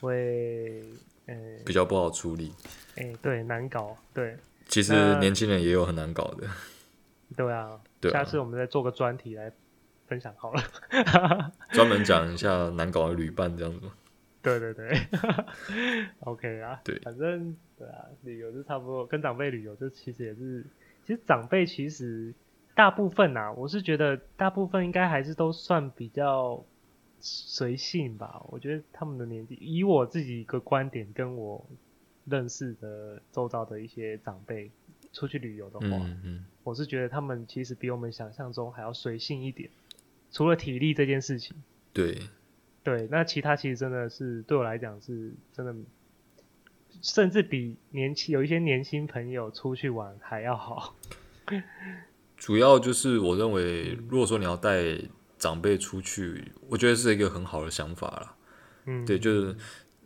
[0.00, 0.80] 会，
[1.26, 2.52] 呃、欸，比较不好处理。
[2.94, 3.96] 哎、欸，对，难搞。
[4.14, 4.36] 对，
[4.68, 6.46] 其实年轻人也有很难搞的。
[7.36, 9.50] 对啊，对啊，下次我们再做个专题来
[10.10, 10.60] 分享好了，
[11.70, 13.88] 专门讲一下难搞的旅伴这样子。
[14.42, 14.98] 对对对，
[16.20, 16.80] OK 啊。
[16.82, 20.66] 对，反正对啊，旅游就差不多，跟长辈旅游就其实也是，
[21.06, 22.34] 其实长辈其实。
[22.72, 26.64] 大部分啊，我是觉得大部分应该还是都算比较
[27.18, 28.42] 随性吧。
[28.48, 31.66] 我觉得他们的年纪，以我自己一个观点，跟我
[32.24, 34.70] 认识的周遭的一些长辈
[35.12, 39.68] 出去旅游的话，嗯嗯，我是觉得他们其实比我们想象中还要随性一点。
[40.30, 41.56] 除了体力这件事情，
[41.92, 42.18] 对
[42.82, 45.74] 对，那其他其实真的是对我来讲是真的，
[47.02, 50.96] 甚至比年轻有一些年轻朋友出去玩还要好。
[52.36, 54.98] 主要就是我认为，如果说你要带
[55.36, 58.36] 长辈出去，我觉得是一个很好的想法啦。
[58.86, 59.54] 嗯，对，就是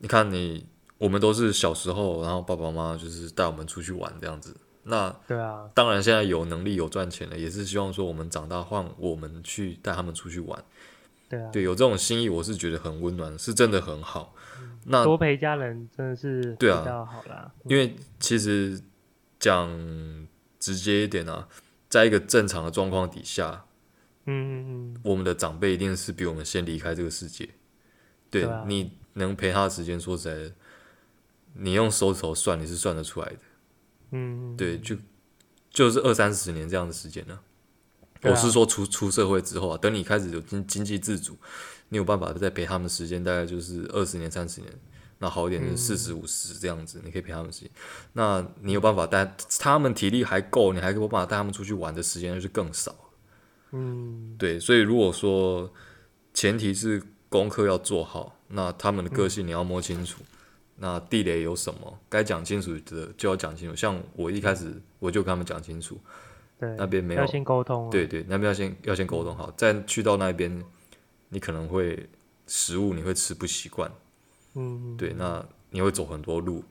[0.01, 0.66] 你看你，
[0.99, 4.57] 我们都是小时候，然后爸爸妈妈就是带我们出去玩这样子。
[4.85, 10.64] 那对啊，当然现在有能力有赚钱了，也是希望说我们长大换我们去带他们出去玩。
[11.28, 14.35] 对啊，对，有这种心意，我是觉得很温暖，是真的很好。
[14.61, 17.11] 嗯，那多陪家人真的是对啊
[17.64, 18.80] 因为其实
[19.39, 19.68] 讲
[20.59, 21.49] 直接一点啊。
[21.87, 23.66] 在一个正常的状况底下，
[24.24, 27.49] 嗯嗯嗯，我们的长辈一定是比我们先离开这个世界。
[28.28, 30.53] 对，对啊，你能陪他的时间，说实在的，
[31.53, 33.39] 你用手指头算，你是算得出来的。
[34.15, 34.97] 嗯，对，就
[35.71, 37.35] 就是二三十年这样的时间呢。
[37.35, 38.31] 啊。
[38.31, 41.37] 我是说出出社会之后啊，等你开始有经经济自主，
[41.89, 44.73] 你有办法再陪他们时间，大概就是二十年、三十年。
[45.19, 47.71] 那好一点是四十五十这样子，你可以陪他们时间。
[48.15, 52.95] 那你有办法带他们体力还够，你还有办法带他们出去玩的时间就更少。
[53.73, 54.59] 嗯，对。
[54.59, 55.73] 所以如果说
[56.33, 60.23] 前提是功课要做好，那他们的个性你要摸清楚。
[60.77, 61.99] 那地雷有什么？
[62.09, 63.77] 该讲清楚的就要讲清楚。
[63.77, 65.99] 像我一开始我就跟他们讲清楚，
[66.59, 70.62] 对，那边没有要先沟通，对对，那边要先要先沟通好，再去到那边，
[71.29, 72.09] 你可能会
[72.47, 73.91] 食物你会吃不习惯，
[74.55, 76.64] 嗯，对，那你会走很多路。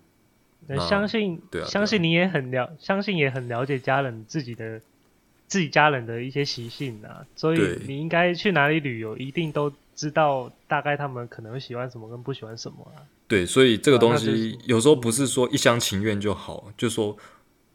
[0.87, 4.79] 相信，对啊，相信你也很了，相信也很了解家人自己的
[5.47, 13.01] 自己家人的一些习性啊，所以你应该去哪里旅游，一定都知道大概他们可能会喜欢什么跟不喜欢什么啊。
[13.27, 17.17] 对，所以这个东西有时候不是说一厢情愿就好，就说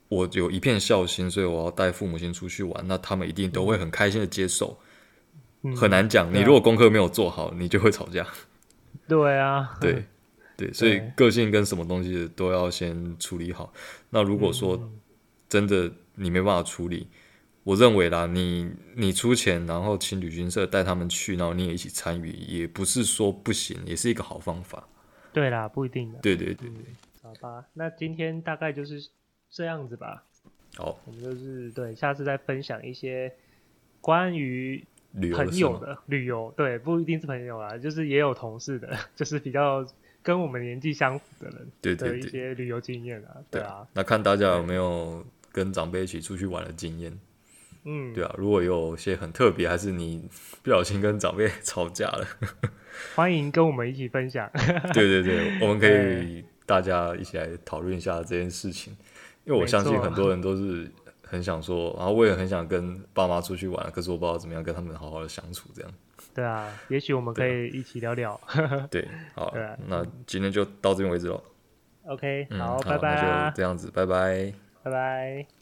[0.09, 4.79] 我有一片孝心，所以我要带父母亲出去玩，那他们一定都会很开心的接受。
[5.62, 8.27] 嗯、很难讲，你如果功课没有做好，你就会吵架。
[9.07, 10.05] 对啊， 对。
[10.57, 13.73] 对，所以个性跟什么东西都要先处理好。
[14.11, 14.91] 那如果说
[15.49, 17.07] 真的你没办法处理，
[17.64, 24.88] 我认为啦，你你出钱，然后请旅行社带他们去，然后你也一起参与，也不是说不行，也是一个好方法。
[25.32, 26.18] 对啦，不一定的。
[26.20, 26.84] 对对对对，
[27.22, 29.06] 好吧，那今天大概就是
[29.50, 30.24] 这样子吧。
[30.76, 33.32] 好，我们就是对，下次再分享一些
[34.00, 34.84] 关于
[35.34, 36.52] 朋友的旅游。
[36.56, 39.86] 对，不一定是朋友啦，就是也有同事的， 就是比较。
[40.20, 43.86] 跟我们年纪相符的人，对对对，一些旅游经验啊，对啊。
[43.94, 47.18] 那看大家有没有跟长辈一起出去玩的经验，
[47.89, 48.34] 嗯，对啊。
[48.36, 50.28] 如果有些很特别，还是你
[50.62, 52.26] 不小心跟长辈 吵架了，
[53.16, 54.51] 欢迎跟我们一起分享。
[54.93, 58.95] 对对对，我们可以大家一起来讨论一下这件事情，
[59.45, 60.91] 因为我相信很多人都是
[61.22, 65.91] 很想说，然后我也很想跟爸妈出去玩，可是我不知道怎么样跟他们好好的相处，这样。
[66.34, 68.39] 对啊，也许我们可以一起聊聊。
[68.91, 71.43] 对，好，对啊，那今天就到这边为止喽。
[72.07, 73.14] OK，好，拜拜。
[73.22, 74.53] 那就这样子，拜拜，
[74.84, 75.49] 拜拜。